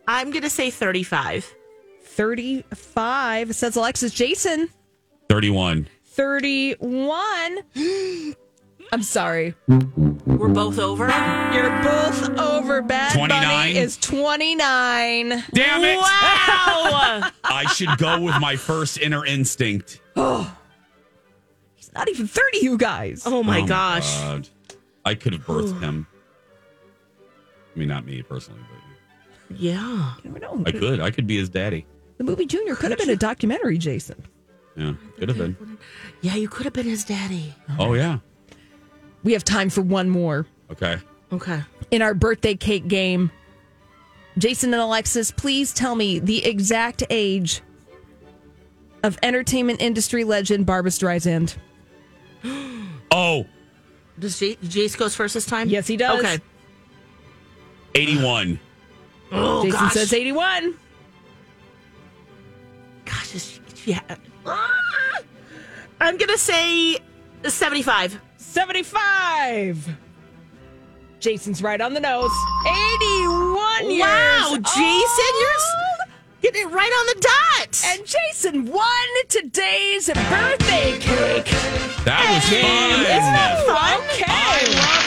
I'm 0.06 0.30
gonna 0.30 0.50
say 0.50 0.70
35. 0.70 1.54
35 2.02 3.54
says 3.56 3.76
Alexis. 3.76 4.12
Jason, 4.12 4.68
Thirty-one. 5.28 5.88
31. 6.04 7.58
I'm 8.92 9.02
sorry. 9.02 9.54
We're 9.66 10.48
both 10.48 10.78
over. 10.78 11.08
You're 11.52 11.82
both 11.82 12.38
over. 12.38 12.80
Bad 12.82 13.12
29? 13.14 13.40
Bunny 13.40 13.76
is 13.78 13.96
29. 13.96 15.28
Damn 15.52 15.84
it! 15.84 15.96
Wow. 15.96 17.30
I 17.44 17.64
should 17.74 17.96
go 17.98 18.20
with 18.20 18.36
my 18.40 18.56
first 18.56 18.98
inner 18.98 19.24
instinct. 19.26 20.00
Oh, 20.16 20.56
He's 21.74 21.90
not 21.94 22.08
even 22.08 22.26
30, 22.26 22.58
you 22.58 22.76
guys. 22.78 23.22
oh 23.26 23.42
my 23.42 23.60
Oh 23.62 23.66
gosh. 23.66 24.16
God. 24.20 24.48
I 25.04 25.14
could 25.14 25.32
have 25.32 25.44
birthed 25.46 25.80
him. 25.80 26.06
I 27.74 27.78
mean, 27.78 27.88
not 27.88 28.06
me 28.06 28.22
personally, 28.22 28.60
but 29.48 29.58
Yeah. 29.60 30.14
You 30.22 30.30
never 30.30 30.38
know. 30.38 30.62
I 30.66 30.70
could. 30.72 31.00
I 31.00 31.10
could 31.10 31.26
be 31.26 31.36
his 31.36 31.48
daddy. 31.48 31.84
The 32.18 32.24
movie 32.24 32.46
Junior 32.46 32.76
could 32.76 32.90
have 32.90 32.98
been 33.00 33.10
a 33.10 33.16
documentary, 33.16 33.76
Jason. 33.76 34.24
Yeah, 34.76 34.94
could 35.18 35.28
have 35.28 35.38
been. 35.38 35.78
Yeah, 36.20 36.36
you 36.36 36.48
could 36.48 36.64
have 36.64 36.72
been 36.72 36.86
his 36.86 37.04
daddy. 37.04 37.54
Oh 37.78 37.94
yeah. 37.94 38.18
We 39.24 39.32
have 39.32 39.42
time 39.44 39.70
for 39.70 39.82
one 39.82 40.08
more. 40.10 40.46
Okay. 40.70 40.96
Okay. 41.32 41.62
in 41.90 42.00
our 42.02 42.14
birthday 42.14 42.54
cake 42.54 42.86
game. 42.86 43.30
Jason 44.38 44.72
and 44.74 44.82
Alexis, 44.82 45.30
please 45.32 45.72
tell 45.72 45.94
me 45.96 46.18
the 46.18 46.44
exact 46.44 47.02
age 47.10 47.60
of 49.02 49.18
entertainment 49.22 49.80
industry 49.80 50.24
legend 50.24 50.66
Barbra 50.66 50.90
Streisand. 50.90 51.56
Oh, 53.16 53.46
Does 54.18 54.40
J- 54.40 54.56
Jace 54.56 54.96
goes 54.98 55.14
first 55.14 55.34
this 55.34 55.46
time? 55.46 55.68
Yes, 55.68 55.86
he 55.86 55.96
does. 55.96 56.18
Okay. 56.18 56.38
81. 57.94 58.58
Oh 59.32 59.62
Jason 59.64 59.80
gosh. 59.80 59.92
says 59.92 60.12
81. 60.12 60.74
Gosh, 63.04 63.34
is- 63.34 63.60
yeah. 63.84 64.00
Ah! 64.46 65.18
I'm 66.00 66.16
gonna 66.16 66.38
say 66.38 66.98
75. 67.44 68.20
75. 68.54 69.88
Jason's 71.18 71.60
right 71.60 71.80
on 71.80 71.92
the 71.92 71.98
nose. 71.98 72.30
81 72.64 73.90
years. 73.90 74.00
Wow, 74.00 74.56
Jason, 74.58 75.34
you're 75.40 75.58
getting 76.40 76.62
it 76.62 76.72
right 76.72 76.92
on 76.92 77.06
the 77.06 77.20
dot. 77.20 77.82
And 77.86 78.06
Jason 78.06 78.66
won 78.66 79.08
today's 79.28 80.06
birthday 80.06 80.98
cake. 81.00 81.46
That 82.04 82.24
was 82.30 82.44
fun. 82.48 83.00
Isn't 83.00 83.34
that 83.34 83.64
fun? 83.66 83.76
I 83.76 83.98
Okay. 84.06 84.66
love 84.76 85.06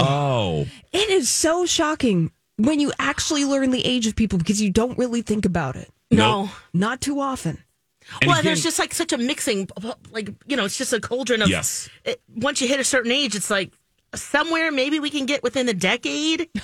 that. 0.00 0.08
Oh, 0.08 0.66
It 0.92 1.08
is 1.08 1.28
so 1.28 1.66
shocking 1.66 2.32
when 2.56 2.80
you 2.80 2.90
actually 2.98 3.44
learn 3.44 3.70
the 3.70 3.86
age 3.86 4.08
of 4.08 4.16
people 4.16 4.38
because 4.38 4.60
you 4.60 4.70
don't 4.70 4.98
really 4.98 5.22
think 5.22 5.44
about 5.46 5.76
it. 5.76 5.88
No. 6.10 6.50
Not 6.74 7.00
too 7.00 7.20
often. 7.20 7.62
And 8.20 8.28
well, 8.28 8.38
again- 8.38 8.44
there's 8.44 8.62
just 8.62 8.78
like 8.78 8.94
such 8.94 9.12
a 9.12 9.18
mixing, 9.18 9.68
like 10.10 10.28
you 10.46 10.56
know, 10.56 10.64
it's 10.64 10.78
just 10.78 10.92
a 10.92 11.00
cauldron 11.00 11.42
of. 11.42 11.48
Yes. 11.48 11.88
It, 12.04 12.20
once 12.34 12.60
you 12.60 12.68
hit 12.68 12.80
a 12.80 12.84
certain 12.84 13.12
age, 13.12 13.34
it's 13.34 13.50
like 13.50 13.72
somewhere 14.14 14.70
maybe 14.70 15.00
we 15.00 15.10
can 15.10 15.26
get 15.26 15.42
within 15.42 15.68
a 15.68 15.74
decade. 15.74 16.48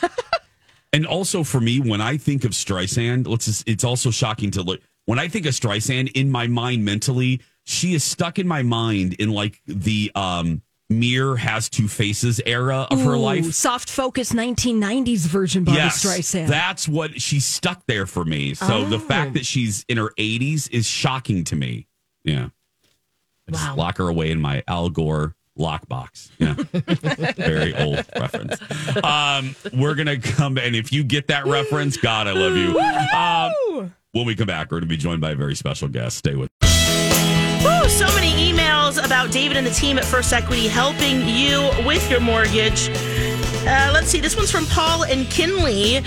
And 0.93 1.07
also 1.07 1.45
for 1.45 1.61
me, 1.61 1.81
when 1.81 2.01
I 2.01 2.17
think 2.17 2.45
of 2.45 2.53
Streisand, 2.53 3.29
let's 3.29 3.45
just, 3.45 3.69
it's 3.69 3.85
also 3.85 4.11
shocking 4.11 4.51
to 4.53 4.63
look. 4.63 4.81
When 5.05 5.19
I 5.19 5.29
think 5.29 5.47
of 5.47 5.53
Streisand 5.53 6.13
in 6.13 6.31
my 6.31 6.47
mind 6.47 6.85
mentally, 6.85 7.41
she 7.65 7.95
is 7.95 8.03
stuck 8.05 8.39
in 8.39 8.49
my 8.49 8.63
mind 8.63 9.15
in 9.15 9.31
like 9.31 9.61
the 9.67 10.11
um 10.15 10.63
mirror 10.91 11.37
has 11.37 11.69
two 11.69 11.87
faces 11.89 12.41
era 12.47 12.87
of 12.91 13.01
her 13.03 13.17
life. 13.17 13.53
Soft 13.53 13.91
focus 13.91 14.33
1990s 14.33 15.27
version 15.27 15.65
Barbra 15.65 15.85
yes, 15.85 16.05
Streisand. 16.05 16.49
that's 16.49 16.89
what 16.89 17.21
she's 17.21 17.45
stuck 17.45 17.83
there 17.87 18.07
for 18.07 18.25
me. 18.25 18.55
So 18.55 18.85
the 18.87 18.99
fact 18.99 19.35
that 19.35 19.45
she's 19.47 19.85
in 19.89 19.99
her 19.99 20.11
80s 20.19 20.71
is 20.71 20.87
shocking 20.87 21.45
to 21.45 21.57
me. 21.57 21.87
Yeah. 22.25 22.49
I 23.49 23.53
just 23.53 23.67
Wow. 23.69 23.77
lock 23.77 23.99
her 23.99 24.09
away 24.09 24.31
in 24.31 24.41
my 24.41 24.63
Al 24.69 24.89
Gore 24.91 25.35
lockbox. 25.59 26.29
Yeah. 26.39 26.53
Very 27.37 27.75
old 27.75 28.05
reference. 28.17 28.61
Um, 29.03 29.57
we're 29.73 29.95
going 29.95 30.07
to 30.07 30.19
come, 30.19 30.57
and 30.59 30.77
if 30.77 30.93
you 30.93 31.03
get 31.03 31.29
that 31.29 31.47
reference, 31.47 31.97
God, 31.97 32.27
I 32.29 32.33
love 32.33 32.57
you. 32.57 32.79
Um, 33.19 33.93
when 34.13 34.25
we 34.27 34.35
come 34.37 34.47
back, 34.47 34.71
we're 34.71 34.79
going 34.81 34.89
to 34.89 34.95
be 34.95 34.97
joined 34.97 35.21
by 35.21 35.33
a 35.33 35.35
very 35.37 35.55
special 35.55 35.89
guest. 35.89 36.17
Stay 36.19 36.35
with 36.35 36.51
Woo, 36.63 37.89
so 37.89 38.07
many 38.15 38.31
emails 38.89 39.05
about 39.05 39.31
David 39.31 39.57
and 39.57 39.67
the 39.67 39.71
team 39.71 39.99
at 39.99 40.05
First 40.05 40.33
Equity 40.33 40.67
helping 40.67 41.27
you 41.29 41.71
with 41.87 42.11
your 42.11 42.21
mortgage. 42.21 42.89
Uh, 43.67 43.91
let's 43.93 44.09
see, 44.09 44.21
this 44.21 44.37
one's 44.37 44.51
from 44.51 44.67
Paul 44.67 45.05
and 45.05 45.29
Kinley. 45.29 46.01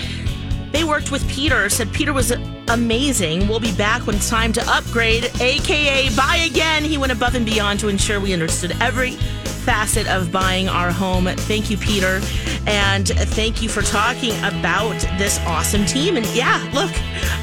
They 0.72 0.84
worked 0.84 1.12
with 1.12 1.28
Peter, 1.28 1.68
said 1.68 1.92
Peter 1.92 2.12
was 2.12 2.32
amazing. 2.68 3.46
We'll 3.46 3.60
be 3.60 3.74
back 3.74 4.06
when 4.06 4.16
it's 4.16 4.28
time 4.28 4.52
to 4.54 4.62
upgrade, 4.66 5.30
aka 5.40 6.14
buy 6.16 6.48
again. 6.50 6.82
He 6.82 6.98
went 6.98 7.12
above 7.12 7.34
and 7.34 7.44
beyond 7.44 7.78
to 7.80 7.88
ensure 7.88 8.18
we 8.20 8.32
understood 8.32 8.74
every 8.80 9.12
facet 9.12 10.08
of 10.08 10.32
buying 10.32 10.68
our 10.68 10.90
home. 10.90 11.26
Thank 11.26 11.70
you, 11.70 11.76
Peter. 11.76 12.20
And 12.66 13.08
thank 13.08 13.62
you 13.62 13.68
for 13.68 13.82
talking 13.82 14.32
about 14.44 14.98
this 15.18 15.38
awesome 15.46 15.84
team. 15.84 16.16
And 16.16 16.26
yeah, 16.26 16.58
look, 16.72 16.90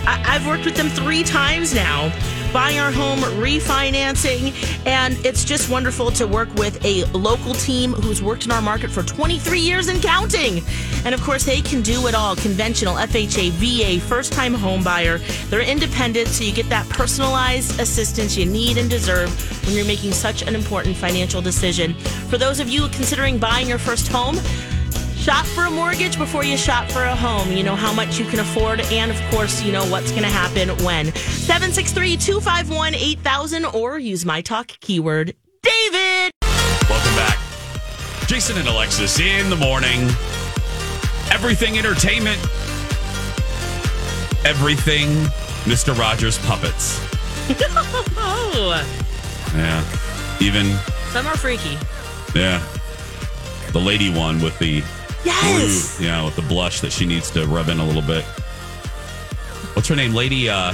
I- 0.08 0.24
I've 0.26 0.48
worked 0.48 0.66
with 0.66 0.76
them 0.76 0.90
three 0.90 1.24
times 1.24 1.74
now 1.74 2.12
buying 2.52 2.80
our 2.80 2.92
home, 2.92 3.20
refinancing, 3.40 4.54
and 4.88 5.24
it's 5.24 5.44
just 5.44 5.70
wonderful 5.70 6.10
to 6.10 6.26
work 6.26 6.52
with 6.56 6.84
a 6.84 7.04
local 7.12 7.54
team 7.54 7.94
who's 7.94 8.24
worked 8.24 8.46
in 8.46 8.52
our 8.52 8.62
market 8.62 8.90
for 8.90 9.04
23 9.04 9.60
years 9.60 9.88
and 9.88 10.02
counting. 10.02 10.64
And 11.06 11.14
of 11.14 11.22
course, 11.22 11.46
they 11.46 11.62
can 11.62 11.82
do 11.84 12.08
it 12.08 12.16
all 12.16 12.36
conventional, 12.36 12.96
FHA, 12.98 13.52
VA, 13.52 14.00
first 14.00 14.34
time 14.34 14.54
home 14.54 14.84
buyer. 14.84 15.20
They're 15.50 15.62
independent, 15.62 16.28
so 16.28 16.44
you 16.44 16.52
get 16.52 16.68
that 16.70 16.90
personalized 16.90 17.80
assistance 17.80 18.36
you 18.36 18.46
need 18.48 18.78
and 18.78 18.90
deserve 18.90 19.30
when 19.68 19.76
you're 19.76 19.86
making 19.86 20.14
such 20.14 20.42
an 20.42 20.56
important 20.56 20.98
financial 20.98 21.42
decision. 21.42 21.94
For 22.30 22.38
those 22.40 22.60
of 22.60 22.68
you 22.68 22.88
considering 22.90 23.38
buying 23.38 23.68
your 23.70 23.78
first 23.78 24.08
home, 24.08 24.38
Shop 25.20 25.46
for 25.46 25.66
a 25.66 25.70
mortgage 25.70 26.18
before 26.18 26.44
you 26.44 26.56
shop 26.58 26.90
for 26.90 27.04
a 27.04 27.16
home. 27.16 27.52
You 27.52 27.64
know 27.64 27.76
how 27.76 27.94
much 27.94 28.18
you 28.18 28.26
can 28.26 28.40
afford, 28.40 28.80
and 28.82 29.12
of 29.12 29.22
course, 29.32 29.62
you 29.62 29.72
know 29.72 29.86
what's 29.88 30.12
going 30.12 30.24
to 30.24 30.30
happen 30.30 30.70
when. 30.84 31.14
763 31.14 32.18
251 32.18 32.96
8000 32.96 33.66
or 33.66 34.00
use 34.00 34.26
my 34.26 34.42
talk 34.42 34.68
keyword 34.80 35.36
David. 35.62 36.32
Welcome 36.90 37.16
back. 37.16 37.38
Jason 38.28 38.58
and 38.58 38.68
Alexis 38.68 39.20
in 39.20 39.50
the 39.50 39.56
morning. 39.58 40.02
Everything 41.32 41.78
entertainment. 41.78 42.40
Everything 44.46 45.10
Mr. 45.70 45.96
Rogers 45.98 46.38
puppets. 46.46 46.98
Oh, 48.18 48.84
Yeah. 49.56 49.84
Even, 50.42 50.78
some 51.12 51.28
are 51.28 51.36
freaky. 51.36 51.78
yeah. 52.34 52.66
The 53.74 53.80
lady 53.80 54.10
one 54.12 54.40
with 54.42 54.58
the 54.60 54.82
Yes. 55.26 55.98
blue, 55.98 56.08
yeah, 56.08 56.24
with 56.24 56.36
the 56.36 56.42
blush 56.44 56.82
that 56.82 56.92
she 56.92 57.06
needs 57.06 57.30
to 57.32 57.46
rub 57.48 57.70
in 57.70 57.80
a 57.80 57.86
little 57.86 58.02
bit. 58.02 58.24
What's 59.76 59.88
her 59.88 59.96
name? 59.96 60.14
Lady, 60.14 60.50
uh, 60.50 60.74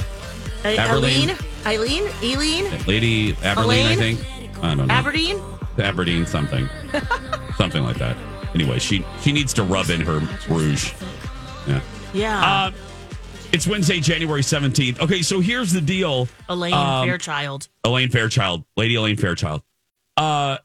Aberdeen? 0.64 1.36
Eileen? 1.66 2.08
Eileen? 2.22 2.86
Lady 2.86 3.36
Aberdeen, 3.42 3.86
I 3.86 3.96
think. 3.96 4.20
I 4.62 4.74
don't 4.74 4.86
know. 4.86 4.94
Aberdeen? 4.94 5.40
Aberdeen 5.78 6.26
something. 6.26 6.68
something 7.56 7.82
like 7.82 7.98
that. 7.98 8.16
Anyway, 8.54 8.78
she 8.78 9.04
she 9.20 9.32
needs 9.32 9.52
to 9.54 9.62
rub 9.62 9.90
in 9.90 10.00
her 10.00 10.20
rouge. 10.48 10.92
Yeah. 11.66 11.80
Yeah. 12.14 12.44
Uh, 12.44 12.70
it's 13.52 13.66
Wednesday, 13.66 14.00
January 14.00 14.42
17th. 14.42 15.00
Okay, 15.00 15.22
so 15.22 15.40
here's 15.40 15.72
the 15.72 15.80
deal. 15.80 16.28
Elaine 16.48 16.74
um, 16.74 17.06
Fairchild. 17.06 17.68
Elaine 17.84 18.10
Fairchild, 18.10 18.64
Lady 18.76 18.94
Elaine 18.96 19.16
Fairchild. 19.16 19.62
Uh, 20.16 20.58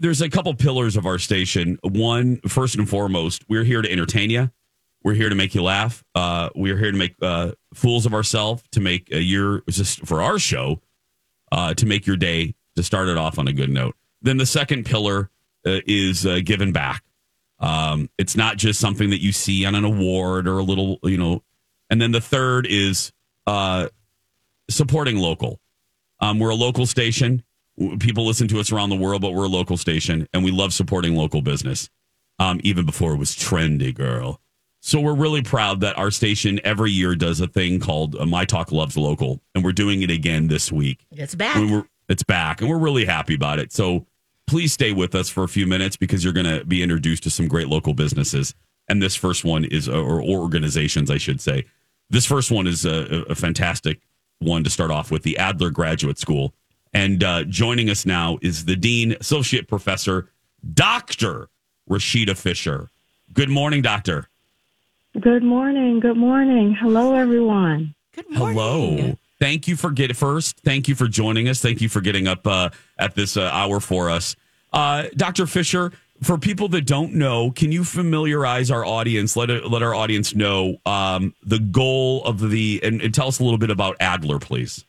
there's 0.00 0.20
a 0.20 0.28
couple 0.28 0.54
pillars 0.54 0.96
of 0.96 1.06
our 1.06 1.18
station. 1.18 1.78
One, 1.82 2.40
first 2.48 2.76
and 2.76 2.88
foremost, 2.88 3.44
we're 3.48 3.64
here 3.64 3.82
to 3.82 3.90
entertain 3.90 4.30
you. 4.30 4.50
We're 5.02 5.14
here 5.14 5.28
to 5.28 5.34
make 5.34 5.54
you 5.54 5.62
laugh. 5.62 6.02
Uh, 6.14 6.50
we're 6.54 6.76
here 6.76 6.90
to 6.90 6.98
make 6.98 7.14
uh, 7.22 7.52
fools 7.74 8.06
of 8.06 8.14
ourselves, 8.14 8.62
to 8.72 8.80
make 8.80 9.12
a 9.12 9.22
year 9.22 9.62
just 9.68 10.04
for 10.06 10.20
our 10.20 10.38
show, 10.38 10.80
uh, 11.52 11.74
to 11.74 11.86
make 11.86 12.06
your 12.06 12.16
day, 12.16 12.54
to 12.74 12.82
start 12.82 13.08
it 13.08 13.16
off 13.16 13.38
on 13.38 13.46
a 13.46 13.52
good 13.52 13.70
note. 13.70 13.94
Then 14.22 14.36
the 14.36 14.46
second 14.46 14.84
pillar 14.84 15.30
uh, 15.64 15.80
is 15.86 16.26
uh, 16.26 16.40
giving 16.44 16.72
back. 16.72 17.04
Um, 17.60 18.10
it's 18.18 18.36
not 18.36 18.56
just 18.56 18.80
something 18.80 19.10
that 19.10 19.22
you 19.22 19.32
see 19.32 19.64
on 19.64 19.74
an 19.74 19.84
award 19.84 20.48
or 20.48 20.58
a 20.58 20.62
little, 20.62 20.98
you 21.04 21.16
know. 21.16 21.42
And 21.88 22.00
then 22.00 22.12
the 22.12 22.20
third 22.20 22.66
is 22.66 23.12
uh, 23.46 23.88
supporting 24.68 25.16
local. 25.16 25.60
Um, 26.20 26.38
we're 26.38 26.50
a 26.50 26.56
local 26.56 26.86
station. 26.86 27.44
People 27.98 28.26
listen 28.26 28.48
to 28.48 28.60
us 28.60 28.72
around 28.72 28.90
the 28.90 28.96
world, 28.96 29.22
but 29.22 29.32
we're 29.32 29.44
a 29.44 29.48
local 29.48 29.76
station, 29.76 30.26
and 30.32 30.44
we 30.44 30.50
love 30.50 30.72
supporting 30.72 31.14
local 31.14 31.42
business. 31.42 31.90
Um, 32.38 32.60
even 32.62 32.84
before 32.84 33.14
it 33.14 33.16
was 33.16 33.30
trendy, 33.30 33.94
girl. 33.94 34.42
So 34.80 35.00
we're 35.00 35.14
really 35.14 35.42
proud 35.42 35.80
that 35.80 35.96
our 35.96 36.10
station 36.10 36.60
every 36.64 36.92
year 36.92 37.16
does 37.16 37.40
a 37.40 37.46
thing 37.46 37.80
called 37.80 38.14
uh, 38.14 38.26
My 38.26 38.44
Talk 38.44 38.70
Loves 38.70 38.96
Local, 38.96 39.40
and 39.54 39.64
we're 39.64 39.72
doing 39.72 40.02
it 40.02 40.10
again 40.10 40.48
this 40.48 40.70
week. 40.70 41.06
It's 41.10 41.34
back. 41.34 41.56
We 41.56 41.72
were, 41.72 41.88
it's 42.08 42.22
back, 42.22 42.60
and 42.60 42.68
we're 42.68 42.78
really 42.78 43.06
happy 43.06 43.34
about 43.34 43.58
it. 43.58 43.72
So 43.72 44.06
please 44.46 44.72
stay 44.72 44.92
with 44.92 45.14
us 45.14 45.28
for 45.28 45.44
a 45.44 45.48
few 45.48 45.66
minutes 45.66 45.96
because 45.96 46.22
you're 46.22 46.32
going 46.32 46.46
to 46.46 46.64
be 46.64 46.82
introduced 46.82 47.22
to 47.24 47.30
some 47.30 47.48
great 47.48 47.68
local 47.68 47.94
businesses. 47.94 48.54
And 48.86 49.02
this 49.02 49.16
first 49.16 49.44
one 49.44 49.64
is, 49.64 49.88
or 49.88 50.22
organizations, 50.22 51.10
I 51.10 51.18
should 51.18 51.40
say. 51.40 51.64
This 52.10 52.26
first 52.26 52.50
one 52.50 52.66
is 52.66 52.84
a, 52.84 53.24
a 53.28 53.34
fantastic 53.34 54.00
one 54.38 54.62
to 54.62 54.70
start 54.70 54.90
off 54.90 55.10
with 55.10 55.22
the 55.24 55.38
Adler 55.38 55.70
Graduate 55.70 56.18
School. 56.18 56.54
And 56.96 57.22
uh, 57.22 57.44
joining 57.44 57.90
us 57.90 58.06
now 58.06 58.38
is 58.40 58.64
the 58.64 58.74
Dean, 58.74 59.16
Associate 59.20 59.68
Professor, 59.68 60.30
Dr. 60.72 61.50
Rashida 61.90 62.34
Fisher. 62.34 62.88
Good 63.34 63.50
morning, 63.50 63.82
Doctor. 63.82 64.30
Good 65.20 65.42
morning. 65.42 66.00
Good 66.00 66.16
morning. 66.16 66.74
Hello, 66.74 67.14
everyone. 67.14 67.94
Good 68.14 68.30
morning. 68.30 68.56
Hello. 68.56 69.18
Thank 69.38 69.68
you 69.68 69.76
for 69.76 69.90
get 69.90 70.16
first. 70.16 70.56
Thank 70.60 70.88
you 70.88 70.94
for 70.94 71.06
joining 71.06 71.50
us. 71.50 71.60
Thank 71.60 71.82
you 71.82 71.90
for 71.90 72.00
getting 72.00 72.26
up 72.26 72.46
uh, 72.46 72.70
at 72.98 73.14
this 73.14 73.36
uh, 73.36 73.42
hour 73.42 73.78
for 73.78 74.08
us, 74.08 74.34
uh, 74.72 75.04
Dr. 75.16 75.46
Fisher. 75.46 75.92
For 76.22 76.38
people 76.38 76.68
that 76.68 76.86
don't 76.86 77.12
know, 77.12 77.50
can 77.50 77.72
you 77.72 77.84
familiarize 77.84 78.70
our 78.70 78.86
audience? 78.86 79.36
Let 79.36 79.50
let 79.70 79.82
our 79.82 79.94
audience 79.94 80.34
know 80.34 80.78
um, 80.86 81.34
the 81.42 81.58
goal 81.58 82.24
of 82.24 82.40
the 82.40 82.80
and, 82.82 83.02
and 83.02 83.12
tell 83.12 83.28
us 83.28 83.38
a 83.38 83.44
little 83.44 83.58
bit 83.58 83.70
about 83.70 83.96
Adler, 84.00 84.38
please. 84.38 84.82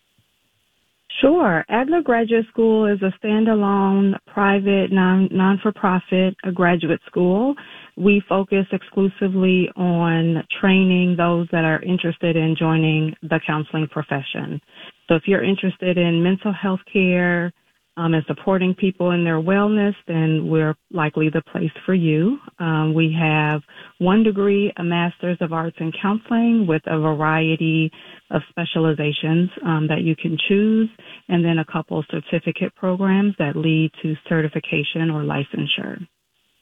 Sure. 1.22 1.66
Adler 1.70 2.02
Graduate 2.04 2.46
School 2.50 2.86
is 2.86 3.02
a 3.02 3.12
standalone, 3.26 4.14
private, 4.28 4.92
non 4.92 5.28
non 5.32 5.58
for 5.64 5.72
profit 5.72 6.36
uh, 6.46 6.52
graduate 6.52 7.02
school. 7.08 7.56
We 7.96 8.22
focus 8.30 8.68
exclusively 8.72 9.68
on 9.76 10.44
training 10.62 11.16
those 11.18 11.48
that 11.52 11.66
are 11.66 11.82
interested 11.82 12.36
in 12.36 12.56
joining 12.58 13.16
the 13.24 13.40
counseling 13.48 13.88
profession. 13.90 14.62
So 15.08 15.16
if 15.16 15.24
you're 15.26 15.44
interested 15.44 15.98
in 15.98 16.22
mental 16.22 16.54
health 16.54 16.82
care 16.92 17.52
um, 17.98 18.14
and 18.14 18.24
supporting 18.28 18.74
people 18.76 19.12
in 19.12 19.24
their 19.24 19.42
wellness, 19.42 19.94
then 20.08 20.48
we're 20.48 20.76
likely 20.92 21.30
the 21.30 21.42
place 21.52 21.72
for 21.86 21.94
you. 21.94 22.38
Um, 22.60 22.94
we 22.94 23.14
have 23.20 23.62
one 23.98 24.24
degree, 24.24 24.72
a 24.78 24.84
master's 24.84 25.38
of 25.42 25.52
arts 25.52 25.78
in 25.80 25.92
counseling 26.02 26.66
with 26.68 26.84
a 26.86 27.00
variety 27.00 27.92
of 28.32 28.42
specializations 28.50 29.50
um, 29.66 29.88
that 29.90 30.02
you 30.02 30.16
can 30.16 30.38
choose, 30.48 30.90
and 31.28 31.44
then 31.44 31.58
a 31.60 31.66
couple 31.66 32.04
certificate 32.12 32.76
programs 32.76 33.34
that 33.40 33.56
lead 33.56 33.92
to 34.04 34.14
certification 34.30 35.10
or 35.10 35.24
licensure. 35.24 35.98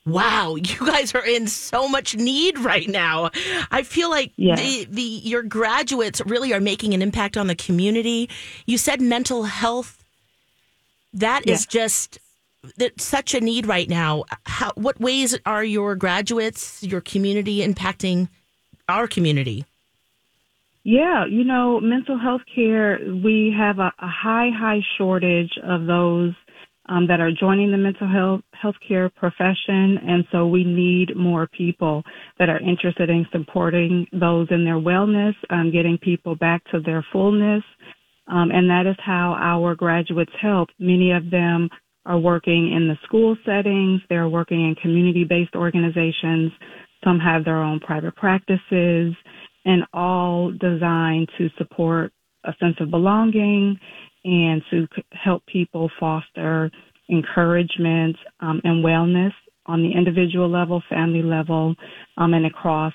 Wow, 0.05 0.55
you 0.55 0.85
guys 0.85 1.15
are 1.15 1.25
in 1.25 1.47
so 1.47 1.87
much 1.87 2.15
need 2.15 2.59
right 2.59 2.87
now. 2.87 3.31
I 3.71 3.81
feel 3.83 4.09
like 4.09 4.31
Yeah. 4.37 4.55
the, 4.55 4.87
the 4.89 5.01
your 5.01 5.41
graduates 5.41 6.21
really 6.25 6.53
are 6.53 6.61
making 6.61 6.93
an 6.93 7.01
impact 7.01 7.35
on 7.37 7.47
the 7.47 7.55
community. 7.55 8.29
You 8.67 8.77
said 8.77 9.01
mental 9.01 9.43
health. 9.43 10.04
That 11.15 11.47
is 11.47 11.61
Yes. 11.61 11.65
just 11.65 12.19
such 12.97 13.33
a 13.33 13.39
need 13.39 13.65
right 13.67 13.89
now. 13.89 14.25
How, 14.45 14.71
what 14.75 14.99
ways 14.99 15.37
are 15.45 15.63
your 15.63 15.95
graduates, 15.95 16.83
your 16.83 17.01
community 17.01 17.65
impacting 17.65 18.27
our 18.89 19.07
community? 19.07 19.65
Yeah, 20.83 21.25
you 21.25 21.43
know, 21.43 21.79
mental 21.79 22.17
health 22.17 22.41
care, 22.53 22.99
we 23.23 23.53
have 23.57 23.79
a, 23.79 23.91
a 23.99 24.07
high, 24.07 24.49
high 24.53 24.81
shortage 24.97 25.51
of 25.63 25.85
those 25.85 26.33
um, 26.87 27.07
that 27.07 27.19
are 27.19 27.31
joining 27.31 27.71
the 27.71 27.77
mental 27.77 28.07
health 28.07 28.41
healthcare 28.63 29.13
profession, 29.15 29.97
and 30.07 30.25
so 30.31 30.45
we 30.45 30.63
need 30.63 31.15
more 31.15 31.47
people 31.47 32.03
that 32.37 32.49
are 32.49 32.59
interested 32.59 33.09
in 33.09 33.25
supporting 33.31 34.05
those 34.11 34.47
in 34.51 34.63
their 34.63 34.79
wellness, 34.79 35.33
um, 35.49 35.71
getting 35.71 35.97
people 35.97 36.35
back 36.35 36.63
to 36.71 36.79
their 36.79 37.03
fullness, 37.11 37.63
um, 38.27 38.51
and 38.51 38.69
that 38.69 38.85
is 38.89 38.95
how 39.03 39.35
our 39.39 39.75
graduates 39.75 40.31
help. 40.41 40.69
Many 40.79 41.11
of 41.11 41.29
them 41.29 41.69
are 42.05 42.19
working 42.19 42.71
in 42.73 42.87
the 42.87 42.97
school 43.03 43.35
settings, 43.45 44.01
they're 44.09 44.29
working 44.29 44.61
in 44.61 44.75
community-based 44.75 45.55
organizations. 45.55 46.51
Some 47.03 47.19
have 47.19 47.45
their 47.45 47.61
own 47.61 47.79
private 47.79 48.15
practices, 48.15 49.15
and 49.65 49.83
all 49.93 50.51
designed 50.51 51.29
to 51.37 51.49
support 51.57 52.11
a 52.45 52.53
sense 52.59 52.75
of 52.79 52.91
belonging 52.91 53.77
and 54.23 54.61
to 54.71 54.87
help 55.11 55.45
people 55.45 55.89
foster 55.99 56.71
encouragement 57.09 58.15
um, 58.39 58.61
and 58.63 58.83
wellness 58.83 59.31
on 59.67 59.81
the 59.81 59.91
individual 59.95 60.49
level, 60.49 60.81
family 60.89 61.23
level, 61.23 61.75
um, 62.17 62.33
and 62.33 62.45
across 62.45 62.93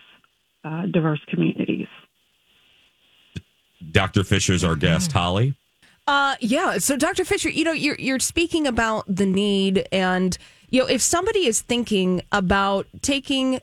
uh, 0.64 0.82
diverse 0.92 1.20
communities. 1.28 1.86
Dr. 3.92 4.24
Fisher's 4.24 4.64
our 4.64 4.76
guest, 4.76 5.12
Holly. 5.12 5.54
Uh, 6.06 6.36
yeah. 6.40 6.78
So, 6.78 6.96
Dr. 6.96 7.24
Fisher, 7.24 7.48
you 7.48 7.64
know, 7.64 7.72
you're 7.72 7.96
you're 7.96 8.18
speaking 8.18 8.66
about 8.66 9.04
the 9.06 9.26
need, 9.26 9.86
and 9.92 10.36
you 10.70 10.80
know, 10.80 10.86
if 10.86 11.00
somebody 11.00 11.46
is 11.46 11.60
thinking 11.60 12.22
about 12.32 12.86
taking 13.02 13.60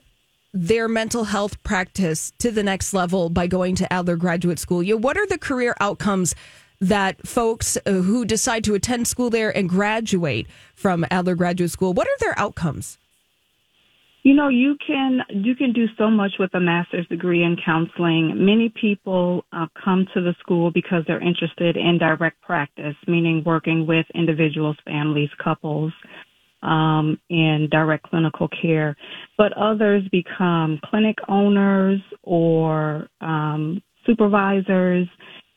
their 0.54 0.88
mental 0.88 1.24
health 1.24 1.62
practice 1.62 2.32
to 2.38 2.50
the 2.50 2.62
next 2.62 2.94
level 2.94 3.28
by 3.28 3.46
going 3.46 3.74
to 3.76 3.92
Adler 3.92 4.16
Graduate 4.16 4.58
School, 4.58 4.82
you 4.82 4.94
know, 4.94 5.00
what 5.00 5.16
are 5.18 5.26
the 5.26 5.38
career 5.38 5.76
outcomes 5.80 6.34
that 6.80 7.26
folks 7.26 7.76
uh, 7.84 7.90
who 7.90 8.24
decide 8.24 8.64
to 8.64 8.74
attend 8.74 9.08
school 9.08 9.30
there 9.30 9.54
and 9.54 9.68
graduate 9.68 10.46
from 10.74 11.04
Adler 11.10 11.34
Graduate 11.34 11.70
School? 11.70 11.92
What 11.92 12.06
are 12.06 12.18
their 12.20 12.38
outcomes? 12.38 12.98
You 14.22 14.34
know, 14.34 14.48
you 14.48 14.76
can 14.84 15.20
you 15.30 15.54
can 15.54 15.72
do 15.72 15.86
so 15.96 16.10
much 16.10 16.32
with 16.38 16.52
a 16.54 16.60
master's 16.60 17.06
degree 17.06 17.44
in 17.44 17.56
counseling. 17.64 18.34
Many 18.34 18.72
people 18.80 19.44
uh, 19.52 19.66
come 19.82 20.06
to 20.14 20.20
the 20.20 20.34
school 20.40 20.70
because 20.72 21.04
they're 21.06 21.22
interested 21.22 21.76
in 21.76 21.98
direct 21.98 22.40
practice, 22.42 22.96
meaning 23.06 23.42
working 23.46 23.86
with 23.86 24.06
individuals, 24.14 24.76
families, 24.84 25.30
couples, 25.42 25.92
um, 26.62 27.18
in 27.30 27.68
direct 27.70 28.04
clinical 28.04 28.48
care. 28.60 28.96
But 29.36 29.52
others 29.56 30.02
become 30.10 30.80
clinic 30.84 31.16
owners 31.28 32.00
or 32.22 33.08
um, 33.20 33.80
supervisors 34.04 35.06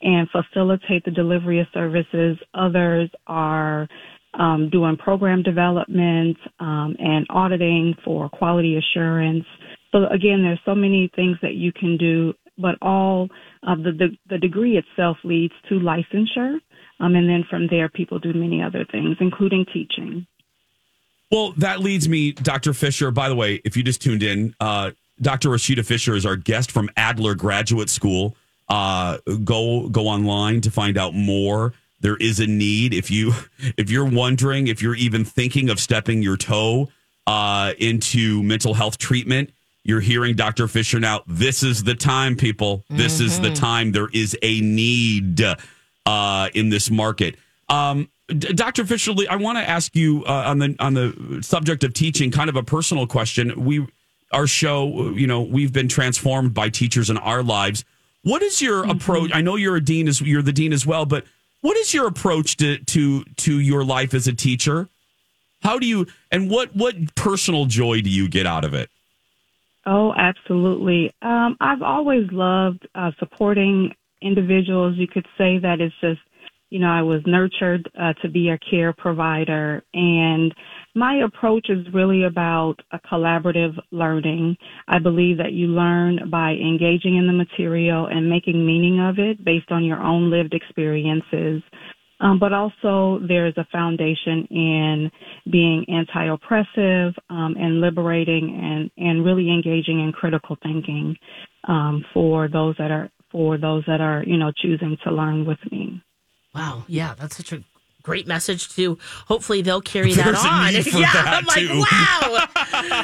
and 0.02 0.28
facilitate 0.30 1.04
the 1.04 1.10
delivery 1.10 1.60
of 1.60 1.66
services. 1.74 2.36
Others 2.54 3.10
are 3.26 3.88
um, 4.34 4.70
doing 4.70 4.96
program 4.96 5.42
development 5.42 6.36
um, 6.60 6.96
and 6.98 7.26
auditing 7.30 7.94
for 8.04 8.28
quality 8.28 8.76
assurance. 8.76 9.44
So 9.92 10.06
again, 10.06 10.42
there's 10.42 10.60
so 10.64 10.74
many 10.74 11.10
things 11.14 11.36
that 11.42 11.54
you 11.54 11.72
can 11.72 11.96
do, 11.96 12.32
but 12.58 12.76
all 12.80 13.28
of 13.62 13.82
the, 13.82 13.92
the, 13.92 14.08
the 14.28 14.38
degree 14.38 14.78
itself 14.78 15.18
leads 15.24 15.54
to 15.68 15.74
licensure. 15.74 16.56
Um, 17.00 17.14
and 17.14 17.28
then 17.28 17.44
from 17.50 17.66
there, 17.68 17.88
people 17.88 18.18
do 18.18 18.32
many 18.32 18.62
other 18.62 18.86
things, 18.90 19.16
including 19.20 19.66
teaching. 19.72 20.26
Well, 21.30 21.52
that 21.56 21.80
leads 21.80 22.08
me, 22.08 22.32
Dr. 22.32 22.72
Fisher. 22.74 23.10
By 23.10 23.28
the 23.28 23.34
way, 23.34 23.60
if 23.64 23.76
you 23.76 23.82
just 23.82 24.02
tuned 24.02 24.22
in, 24.22 24.54
uh, 24.60 24.92
Dr. 25.20 25.48
Rashida 25.48 25.84
Fisher 25.84 26.14
is 26.14 26.26
our 26.26 26.36
guest 26.36 26.70
from 26.70 26.90
Adler 26.96 27.34
Graduate 27.34 27.88
School. 27.88 28.36
Uh, 28.68 29.18
go 29.44 29.88
go 29.88 30.08
online 30.08 30.60
to 30.62 30.70
find 30.70 30.96
out 30.96 31.14
more. 31.14 31.74
There 32.02 32.16
is 32.16 32.40
a 32.40 32.46
need 32.46 32.92
if 32.92 33.10
you 33.10 33.32
if 33.78 33.90
you're 33.90 34.08
wondering 34.08 34.66
if 34.66 34.82
you're 34.82 34.96
even 34.96 35.24
thinking 35.24 35.70
of 35.70 35.80
stepping 35.80 36.22
your 36.22 36.36
toe 36.36 36.90
uh, 37.26 37.72
into 37.78 38.42
mental 38.42 38.74
health 38.74 38.98
treatment. 38.98 39.50
You're 39.84 40.00
hearing 40.00 40.36
Dr. 40.36 40.68
Fisher 40.68 41.00
now. 41.00 41.22
This 41.26 41.62
is 41.64 41.82
the 41.82 41.94
time, 41.94 42.36
people. 42.36 42.84
This 42.88 43.18
is 43.18 43.40
the 43.40 43.50
time. 43.52 43.90
There 43.90 44.08
is 44.12 44.36
a 44.40 44.60
need 44.60 45.42
uh, 46.06 46.48
in 46.54 46.68
this 46.68 46.88
market. 46.88 47.36
Um, 47.68 48.08
Dr. 48.28 48.84
Fisher, 48.84 49.12
I 49.28 49.36
want 49.36 49.58
to 49.58 49.68
ask 49.68 49.96
you 49.96 50.24
uh, 50.24 50.44
on 50.46 50.58
the 50.58 50.76
on 50.78 50.94
the 50.94 51.40
subject 51.42 51.84
of 51.84 51.94
teaching, 51.94 52.30
kind 52.30 52.48
of 52.48 52.56
a 52.56 52.62
personal 52.62 53.06
question. 53.06 53.64
We 53.64 53.86
our 54.32 54.46
show, 54.46 55.10
you 55.10 55.26
know, 55.26 55.42
we've 55.42 55.72
been 55.72 55.88
transformed 55.88 56.54
by 56.54 56.68
teachers 56.68 57.10
in 57.10 57.18
our 57.18 57.42
lives. 57.42 57.84
What 58.22 58.42
is 58.42 58.62
your 58.62 58.88
approach? 58.88 59.30
I 59.34 59.40
know 59.40 59.56
you're 59.56 59.76
a 59.76 59.84
dean 59.84 60.08
as 60.08 60.20
you're 60.20 60.42
the 60.42 60.52
dean 60.52 60.72
as 60.72 60.86
well, 60.86 61.04
but 61.04 61.24
what 61.62 61.76
is 61.78 61.94
your 61.94 62.06
approach 62.06 62.58
to 62.58 62.78
to 62.78 63.24
to 63.24 63.58
your 63.58 63.84
life 63.84 64.12
as 64.12 64.28
a 64.28 64.32
teacher? 64.32 64.88
How 65.62 65.78
do 65.78 65.86
you 65.86 66.06
and 66.30 66.50
what 66.50 66.76
what 66.76 67.14
personal 67.14 67.64
joy 67.64 68.02
do 68.02 68.10
you 68.10 68.28
get 68.28 68.46
out 68.46 68.64
of 68.64 68.74
it? 68.74 68.90
Oh, 69.86 70.12
absolutely. 70.16 71.12
Um, 71.22 71.56
I've 71.60 71.82
always 71.82 72.30
loved 72.30 72.86
uh, 72.94 73.10
supporting 73.18 73.92
individuals. 74.20 74.96
You 74.96 75.08
could 75.08 75.26
say 75.36 75.58
that 75.58 75.80
it's 75.80 75.94
just, 76.00 76.20
you 76.70 76.78
know, 76.78 76.90
I 76.90 77.02
was 77.02 77.20
nurtured 77.26 77.90
uh, 77.98 78.12
to 78.22 78.28
be 78.28 78.48
a 78.50 78.58
care 78.58 78.92
provider. 78.92 79.82
And 79.92 80.54
my 80.94 81.22
approach 81.24 81.68
is 81.70 81.86
really 81.92 82.24
about 82.24 82.76
a 82.90 82.98
collaborative 82.98 83.74
learning. 83.90 84.56
I 84.88 84.98
believe 84.98 85.38
that 85.38 85.52
you 85.52 85.68
learn 85.68 86.28
by 86.30 86.52
engaging 86.52 87.16
in 87.16 87.26
the 87.26 87.32
material 87.32 88.06
and 88.06 88.28
making 88.28 88.64
meaning 88.64 89.00
of 89.00 89.18
it 89.18 89.44
based 89.44 89.70
on 89.70 89.84
your 89.84 90.02
own 90.02 90.30
lived 90.30 90.54
experiences. 90.54 91.62
Um, 92.20 92.38
but 92.38 92.52
also 92.52 93.20
there's 93.26 93.56
a 93.56 93.66
foundation 93.72 94.46
in 94.50 95.10
being 95.50 95.84
anti-oppressive 95.88 97.14
um, 97.30 97.56
and 97.58 97.80
liberating 97.80 98.60
and, 98.62 98.90
and 98.96 99.24
really 99.24 99.48
engaging 99.50 100.00
in 100.00 100.12
critical 100.12 100.56
thinking 100.62 101.16
um, 101.66 102.04
for 102.14 102.48
those 102.48 102.76
that 102.78 102.90
are 102.90 103.10
for 103.32 103.56
those 103.56 103.82
that 103.86 104.00
are 104.00 104.22
you 104.24 104.36
know 104.36 104.52
choosing 104.54 104.96
to 105.04 105.10
learn 105.10 105.44
with 105.46 105.58
me. 105.72 106.00
Wow. 106.54 106.84
Yeah, 106.86 107.14
that's 107.18 107.36
such 107.36 107.52
a 107.52 107.64
great 108.02 108.26
message 108.26 108.68
to 108.76 108.98
hopefully 109.26 109.62
they'll 109.62 109.80
carry 109.80 110.12
that 110.14 110.24
There's 110.24 110.44
a 110.44 110.48
on. 110.48 110.72
need 110.74 110.86
for 110.90 110.98
yeah, 110.98 111.12
that, 111.12 111.44
I'm 111.44 111.46
like, 111.46 111.68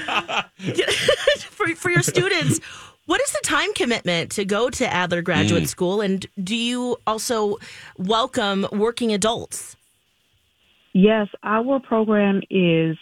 wow. 0.08 0.42
for, 1.50 1.66
for 1.76 1.90
your 1.90 2.02
students, 2.02 2.60
what 3.06 3.20
is 3.22 3.32
the 3.32 3.40
time 3.42 3.72
commitment 3.74 4.30
to 4.32 4.44
go 4.44 4.68
to 4.70 4.86
Adler 4.92 5.22
Graduate 5.22 5.62
Mm. 5.64 5.68
School? 5.68 6.00
And 6.00 6.26
do 6.42 6.54
you 6.56 6.98
also 7.06 7.56
welcome 7.96 8.66
working 8.72 9.12
adults? 9.12 9.76
Yes, 10.94 11.28
our 11.42 11.80
program 11.80 12.40
is 12.50 12.96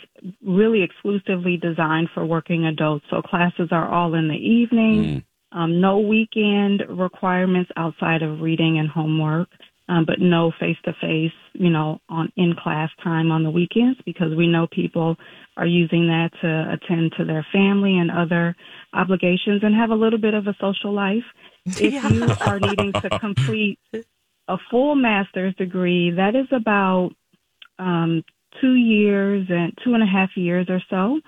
really 0.44 0.82
exclusively 0.82 1.56
designed 1.56 2.08
for 2.14 2.26
working 2.26 2.66
adults. 2.66 3.04
So 3.10 3.22
classes 3.22 3.68
are 3.70 3.88
all 3.88 4.14
in 4.14 4.28
the 4.28 4.34
evening, 4.34 5.24
um, 5.52 5.80
no 5.80 6.00
weekend 6.00 6.82
requirements 6.88 7.70
outside 7.76 8.22
of 8.22 8.40
reading 8.40 8.78
and 8.78 8.88
homework, 8.88 9.48
um, 9.88 10.04
but 10.04 10.20
no 10.20 10.52
face 10.58 10.76
to 10.84 10.92
face, 11.00 11.32
you 11.52 11.70
know, 11.70 12.00
on 12.08 12.32
in 12.36 12.54
class 12.54 12.90
time 13.02 13.30
on 13.30 13.44
the 13.44 13.50
weekends 13.50 13.98
because 14.04 14.34
we 14.36 14.46
know 14.46 14.66
people 14.66 15.16
are 15.56 15.66
using 15.66 16.08
that 16.08 16.30
to 16.40 16.72
attend 16.72 17.12
to 17.16 17.24
their 17.24 17.46
family 17.52 17.96
and 17.96 18.10
other 18.10 18.56
obligations 18.92 19.62
and 19.62 19.74
have 19.74 19.90
a 19.90 19.94
little 19.94 20.18
bit 20.18 20.34
of 20.34 20.46
a 20.46 20.56
social 20.60 20.92
life. 20.92 21.24
If 21.66 22.12
you 22.12 22.28
are 22.46 22.60
needing 22.60 22.92
to 22.92 23.18
complete 23.18 23.78
a 24.48 24.56
full 24.70 24.94
master's 24.94 25.54
degree, 25.56 26.12
that 26.12 26.36
is 26.36 26.46
about 26.52 27.10
um, 27.78 28.24
two 28.60 28.74
years 28.74 29.46
and 29.50 29.76
two 29.84 29.94
and 29.94 30.02
a 30.02 30.06
half 30.06 30.30
years 30.36 30.66
or 30.68 30.80
so. 30.88 31.20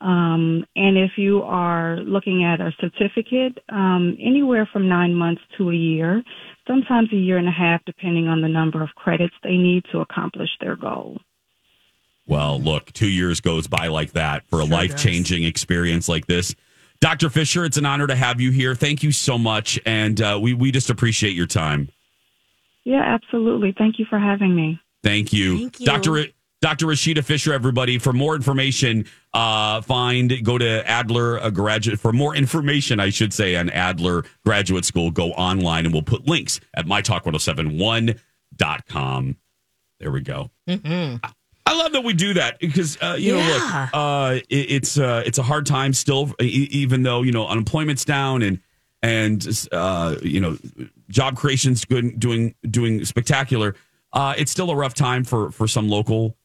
Um, 0.00 0.66
and 0.74 0.98
if 0.98 1.12
you 1.16 1.42
are 1.42 1.98
looking 1.98 2.44
at 2.44 2.60
a 2.60 2.72
certificate, 2.80 3.58
um, 3.68 4.16
anywhere 4.20 4.68
from 4.72 4.88
nine 4.88 5.14
months 5.14 5.42
to 5.58 5.70
a 5.70 5.74
year, 5.74 6.22
sometimes 6.66 7.12
a 7.12 7.16
year 7.16 7.38
and 7.38 7.48
a 7.48 7.52
half, 7.52 7.84
depending 7.84 8.28
on 8.28 8.40
the 8.40 8.48
number 8.48 8.82
of 8.82 8.90
credits 8.94 9.34
they 9.42 9.56
need 9.56 9.84
to 9.92 10.00
accomplish 10.00 10.50
their 10.60 10.76
goal. 10.76 11.18
Well, 12.26 12.60
look, 12.60 12.92
two 12.92 13.08
years 13.08 13.40
goes 13.40 13.66
by 13.66 13.88
like 13.88 14.12
that 14.12 14.46
for 14.46 14.60
a 14.60 14.64
life 14.64 14.96
changing 14.96 15.44
experience 15.44 16.08
like 16.08 16.26
this. 16.26 16.54
Dr. 17.00 17.30
Fisher, 17.30 17.64
it's 17.64 17.76
an 17.76 17.84
honor 17.84 18.06
to 18.06 18.14
have 18.14 18.40
you 18.40 18.52
here. 18.52 18.76
Thank 18.76 19.02
you 19.02 19.10
so 19.10 19.36
much. 19.36 19.78
And 19.84 20.20
uh, 20.20 20.38
we, 20.40 20.54
we 20.54 20.70
just 20.70 20.88
appreciate 20.88 21.34
your 21.34 21.48
time. 21.48 21.88
Yeah, 22.84 23.02
absolutely. 23.02 23.74
Thank 23.76 23.98
you 23.98 24.06
for 24.08 24.20
having 24.20 24.54
me. 24.54 24.80
Thank 25.02 25.32
you. 25.32 25.58
Thank 25.58 25.80
you. 25.80 25.86
Dr. 25.86 26.26
Dr. 26.62 26.86
Rashida 26.86 27.22
Fisher, 27.24 27.52
everybody. 27.52 27.98
For 27.98 28.12
more 28.12 28.36
information, 28.36 29.06
uh, 29.34 29.80
find, 29.82 30.44
go 30.44 30.58
to 30.58 30.88
Adler 30.88 31.38
a 31.38 31.50
graduate. 31.50 31.98
For 31.98 32.12
more 32.12 32.36
information, 32.36 33.00
I 33.00 33.10
should 33.10 33.34
say, 33.34 33.56
on 33.56 33.68
Adler 33.70 34.22
Graduate 34.46 34.84
School, 34.84 35.10
go 35.10 35.32
online 35.32 35.86
and 35.86 35.92
we'll 35.92 36.04
put 36.04 36.28
links 36.28 36.60
at 36.74 36.86
mytalk1071.com. 36.86 39.36
There 39.98 40.12
we 40.12 40.20
go. 40.20 40.52
I 41.66 41.76
love 41.76 41.90
that 41.92 42.04
we 42.04 42.12
do 42.12 42.34
that 42.34 42.60
because 42.60 42.96
uh, 43.02 43.16
you 43.18 43.34
know, 43.34 43.40
look, 43.40 43.62
uh, 43.92 44.38
it, 44.48 44.70
it's 44.70 44.96
uh, 44.98 45.24
it's 45.26 45.38
a 45.38 45.42
hard 45.42 45.66
time 45.66 45.92
still, 45.92 46.32
even 46.40 47.02
though 47.02 47.22
you 47.22 47.32
know 47.32 47.44
unemployment's 47.46 48.04
down 48.04 48.42
and 48.42 48.60
and 49.02 49.66
uh, 49.72 50.14
you 50.22 50.40
know 50.40 50.56
job 51.08 51.36
creation's 51.36 51.84
good, 51.84 52.20
doing 52.20 52.54
doing 52.68 53.04
spectacular. 53.04 53.74
Uh, 54.12 54.34
it's 54.36 54.52
still 54.52 54.70
a 54.70 54.76
rough 54.76 54.94
time 54.94 55.24
for 55.24 55.50
for 55.50 55.66
some 55.66 55.88
local 55.88 56.36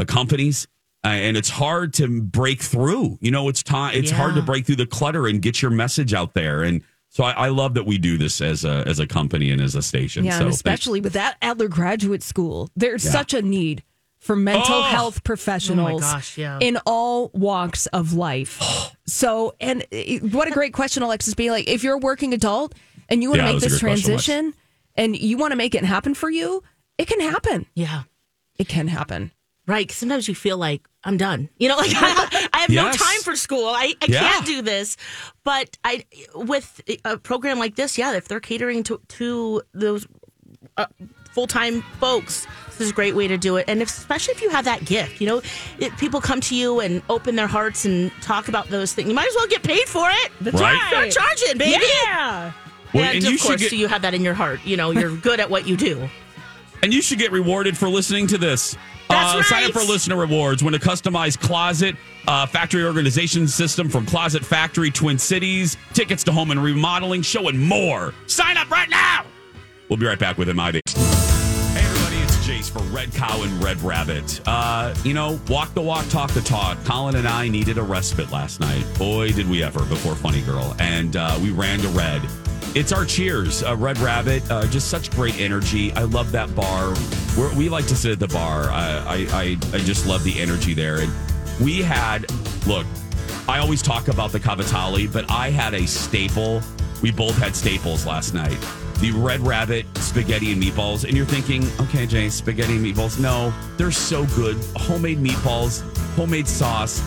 uh, 0.00 0.04
companies, 0.04 0.66
uh, 1.04 1.08
and 1.08 1.36
it's 1.36 1.48
hard 1.50 1.94
to 1.94 2.20
break 2.22 2.60
through. 2.62 3.18
You 3.20 3.30
know, 3.30 3.48
it's 3.48 3.62
time. 3.62 3.94
It's 3.96 4.10
hard 4.10 4.34
to 4.34 4.42
break 4.42 4.66
through 4.66 4.76
the 4.76 4.86
clutter 4.86 5.26
and 5.26 5.40
get 5.42 5.60
your 5.62 5.70
message 5.70 6.12
out 6.14 6.34
there. 6.34 6.62
And 6.62 6.82
so 7.08 7.24
I, 7.24 7.32
I 7.32 7.48
love 7.48 7.74
that 7.74 7.86
we 7.86 7.98
do 7.98 8.18
this 8.18 8.40
as 8.40 8.64
a 8.64 8.84
as 8.86 8.98
a 9.00 9.06
company 9.06 9.50
and 9.50 9.60
as 9.60 9.74
a 9.74 9.82
station. 9.82 10.24
Yeah, 10.24 10.32
so 10.32 10.36
and 10.36 10.44
thank- 10.46 10.54
especially 10.54 11.00
with 11.00 11.14
that 11.14 11.36
Adler 11.42 11.68
Graduate 11.68 12.22
School, 12.22 12.68
there's 12.76 13.04
Yeah. 13.04 13.10
such 13.12 13.34
a 13.34 13.42
need 13.42 13.82
for 14.18 14.36
mental 14.36 14.74
Oh! 14.74 14.82
health 14.82 15.24
professionals 15.24 16.02
gosh, 16.02 16.36
yeah. 16.36 16.58
in 16.60 16.78
all 16.84 17.30
walks 17.32 17.86
of 17.86 18.12
life. 18.12 18.60
so, 19.06 19.54
and 19.60 19.82
uh, 19.92 19.96
what 20.30 20.46
a 20.46 20.50
great 20.50 20.74
question, 20.74 21.02
Alexis. 21.02 21.34
Being 21.34 21.50
like, 21.52 21.66
if 21.68 21.82
you're 21.82 21.94
a 21.94 21.98
working 21.98 22.34
adult 22.34 22.74
and 23.08 23.22
you 23.22 23.30
want 23.30 23.38
to 23.40 23.46
Yeah, 23.46 23.52
make 23.54 23.60
that 23.60 23.64
was 23.66 23.72
a 23.72 23.74
this 23.76 23.80
great 23.80 23.90
question, 24.04 24.14
transition 24.14 24.54
and 24.96 25.16
you 25.16 25.38
want 25.38 25.52
to 25.52 25.56
make 25.56 25.74
it 25.74 25.84
happen 25.84 26.14
for 26.14 26.28
you, 26.30 26.62
it 26.98 27.06
can 27.08 27.20
happen. 27.20 27.64
Yeah. 27.74 28.02
It 28.58 28.68
can 28.68 28.88
happen. 28.88 29.30
Right. 29.70 29.88
'cause 29.88 29.96
sometimes 29.98 30.26
you 30.28 30.34
feel 30.34 30.56
like 30.58 30.82
I'm 31.04 31.16
done. 31.16 31.48
You 31.58 31.68
know, 31.68 31.76
like 31.84 31.92
I, 31.94 32.48
I 32.52 32.58
have 32.60 32.70
Yes. 32.70 32.98
no 32.98 33.04
time 33.04 33.20
for 33.22 33.36
school. 33.36 33.68
I, 33.68 33.94
I 34.02 34.06
Yeah. 34.08 34.20
can't 34.20 34.46
do 34.46 34.62
this. 34.62 34.96
But 35.44 35.78
I, 35.84 36.04
with 36.34 36.80
a 37.04 37.16
program 37.18 37.58
like 37.58 37.76
this, 37.76 37.96
yeah, 37.96 38.14
if 38.14 38.28
they're 38.28 38.40
catering 38.40 38.82
to 38.84 39.00
to 39.18 39.62
those 39.72 40.06
uh, 40.76 40.86
full 41.32 41.46
time 41.46 41.82
folks, 42.00 42.46
this 42.68 42.80
is 42.80 42.90
a 42.90 42.94
great 42.94 43.14
way 43.14 43.28
to 43.28 43.38
do 43.38 43.56
it. 43.56 43.64
And 43.68 43.80
if, 43.82 43.88
especially 43.88 44.34
if 44.34 44.42
you 44.42 44.50
have 44.50 44.64
that 44.64 44.84
gift, 44.84 45.20
you 45.20 45.26
know, 45.26 45.40
if 45.78 45.96
people 45.98 46.20
come 46.20 46.40
to 46.42 46.54
you 46.54 46.80
and 46.80 47.02
open 47.08 47.36
their 47.36 47.46
hearts 47.46 47.84
and 47.84 48.10
talk 48.22 48.48
about 48.48 48.68
those 48.68 48.92
things, 48.92 49.08
you 49.08 49.14
might 49.14 49.28
as 49.28 49.34
well 49.36 49.46
get 49.46 49.62
paid 49.62 49.86
for 49.88 50.08
it. 50.10 50.32
That's 50.40 50.60
Right. 50.60 50.74
right. 50.92 51.12
Start 51.12 51.36
charging, 51.38 51.58
baby. 51.58 51.84
Yeah. 52.04 52.52
Well, 52.92 53.04
and, 53.04 53.16
and 53.18 53.24
of 53.26 53.30
you 53.32 53.38
should 53.38 53.46
course, 53.46 53.60
get- 53.60 53.70
do 53.70 53.76
you 53.76 53.86
have 53.88 54.02
that 54.02 54.14
in 54.14 54.22
your 54.22 54.34
heart? 54.34 54.60
You 54.64 54.76
know, 54.76 54.90
you're 54.90 55.16
good 55.16 55.38
at 55.40 55.48
what 55.48 55.66
you 55.68 55.76
do. 55.76 56.08
And 56.82 56.94
you 56.94 57.02
should 57.02 57.18
get 57.18 57.32
rewarded 57.32 57.76
for 57.76 57.88
listening 57.88 58.26
to 58.28 58.38
this. 58.38 58.76
Uh, 59.10 59.42
Sign 59.42 59.64
up 59.64 59.72
for 59.72 59.80
listener 59.80 60.16
rewards. 60.16 60.62
Win 60.62 60.74
a 60.74 60.78
customized 60.78 61.40
closet, 61.40 61.96
uh, 62.28 62.46
factory 62.46 62.84
organization 62.84 63.48
system 63.48 63.88
from 63.88 64.06
Closet 64.06 64.44
Factory 64.44 64.90
Twin 64.90 65.18
Cities, 65.18 65.76
tickets 65.92 66.22
to 66.24 66.32
home 66.32 66.50
and 66.52 66.62
remodeling, 66.62 67.22
show, 67.22 67.48
and 67.48 67.58
more. 67.58 68.14
Sign 68.26 68.56
up 68.56 68.70
right 68.70 68.88
now. 68.88 69.24
We'll 69.88 69.96
be 69.96 70.06
right 70.06 70.18
back 70.18 70.38
with 70.38 70.48
MID. 70.48 70.80
Hey, 70.86 71.84
everybody, 71.84 72.16
it's 72.18 72.36
Jace 72.46 72.70
for 72.70 72.78
Red 72.94 73.12
Cow 73.12 73.42
and 73.42 73.62
Red 73.62 73.82
Rabbit. 73.82 74.40
Uh, 74.46 74.94
you 75.02 75.12
know, 75.12 75.40
walk 75.48 75.74
the 75.74 75.80
walk, 75.82 76.08
talk 76.08 76.30
the 76.30 76.40
talk. 76.40 76.82
Colin 76.84 77.16
and 77.16 77.26
I 77.26 77.48
needed 77.48 77.78
a 77.78 77.82
respite 77.82 78.30
last 78.30 78.60
night. 78.60 78.84
Boy, 78.96 79.32
did 79.32 79.50
we 79.50 79.64
ever 79.64 79.80
before 79.86 80.14
Funny 80.14 80.42
Girl. 80.42 80.76
And 80.78 81.16
uh, 81.16 81.36
we 81.42 81.50
ran 81.50 81.80
to 81.80 81.88
Red. 81.88 82.22
It's 82.72 82.92
our 82.92 83.04
cheers, 83.04 83.64
uh, 83.64 83.74
Red 83.74 83.98
Rabbit. 83.98 84.48
Uh, 84.48 84.64
just 84.66 84.88
such 84.88 85.10
great 85.10 85.40
energy. 85.40 85.92
I 85.94 86.04
love 86.04 86.30
that 86.30 86.54
bar. 86.54 86.94
We're, 87.36 87.52
we 87.56 87.68
like 87.68 87.88
to 87.88 87.96
sit 87.96 88.12
at 88.12 88.20
the 88.20 88.28
bar. 88.28 88.70
I, 88.70 89.26
I, 89.32 89.56
I, 89.74 89.78
just 89.78 90.06
love 90.06 90.22
the 90.22 90.40
energy 90.40 90.72
there. 90.72 91.00
And 91.00 91.12
we 91.60 91.82
had, 91.82 92.30
look, 92.68 92.86
I 93.48 93.58
always 93.58 93.82
talk 93.82 94.06
about 94.06 94.30
the 94.30 94.38
cavatelli, 94.38 95.12
but 95.12 95.28
I 95.28 95.50
had 95.50 95.74
a 95.74 95.84
staple. 95.84 96.62
We 97.02 97.10
both 97.10 97.36
had 97.38 97.56
staples 97.56 98.06
last 98.06 98.34
night. 98.34 98.56
The 99.00 99.10
Red 99.16 99.40
Rabbit 99.40 99.86
spaghetti 99.98 100.52
and 100.52 100.62
meatballs. 100.62 101.04
And 101.04 101.16
you're 101.16 101.26
thinking, 101.26 101.68
okay, 101.80 102.06
Jay, 102.06 102.28
spaghetti 102.28 102.76
and 102.76 102.86
meatballs. 102.86 103.18
No, 103.18 103.52
they're 103.78 103.90
so 103.90 104.26
good. 104.26 104.56
Homemade 104.76 105.18
meatballs, 105.18 105.82
homemade 106.14 106.46
sauce. 106.46 107.02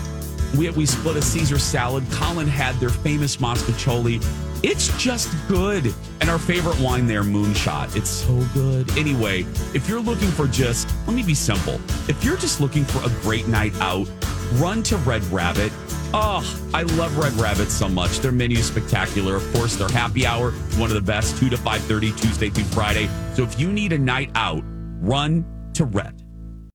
We, 0.58 0.70
we 0.72 0.86
split 0.86 1.16
a 1.16 1.22
Caesar 1.22 1.58
salad. 1.58 2.04
Colin 2.12 2.48
had 2.48 2.76
their 2.82 2.90
famous 2.90 3.38
mostaccioli. 3.38 4.22
It's 4.64 4.88
just 4.98 5.30
good. 5.50 5.94
And 6.22 6.30
our 6.30 6.40
favorite 6.40 6.80
wine 6.80 7.06
there, 7.06 7.24
Moonshot. 7.24 7.98
It's 7.98 8.10
so 8.10 8.40
good. 8.54 8.90
Anyway, 8.98 9.42
if 9.74 9.90
you're 9.90 10.00
looking 10.00 10.30
for 10.30 10.48
just, 10.48 10.90
let 11.06 11.14
me 11.14 11.22
be 11.22 11.34
simple. 11.34 11.82
If 12.08 12.24
you're 12.24 12.38
just 12.38 12.62
looking 12.62 12.86
for 12.86 13.06
a 13.06 13.10
great 13.22 13.46
night 13.50 13.74
out, 13.82 14.10
run 14.54 14.82
to 14.84 14.96
Red 14.98 15.22
Rabbit. 15.26 15.74
Oh, 16.14 16.42
I 16.74 16.84
love 16.84 17.18
Red 17.18 17.34
Rabbit 17.34 17.72
so 17.72 17.90
much. 17.90 18.20
Their 18.20 18.32
menu 18.32 18.58
is 18.58 18.68
spectacular. 18.68 19.36
Of 19.36 19.54
course, 19.54 19.76
their 19.76 19.90
happy 19.90 20.26
hour 20.26 20.52
one 20.78 20.90
of 20.90 20.96
the 20.96 21.02
best, 21.02 21.38
2 21.40 21.50
to 21.50 21.58
5.30, 21.58 22.22
Tuesday 22.22 22.50
through 22.50 22.64
Friday. 22.66 23.10
So 23.34 23.44
if 23.44 23.60
you 23.60 23.70
need 23.70 23.92
a 23.92 23.98
night 23.98 24.32
out, 24.36 24.64
run 25.02 25.46
to 25.74 25.84
Red. 25.84 26.23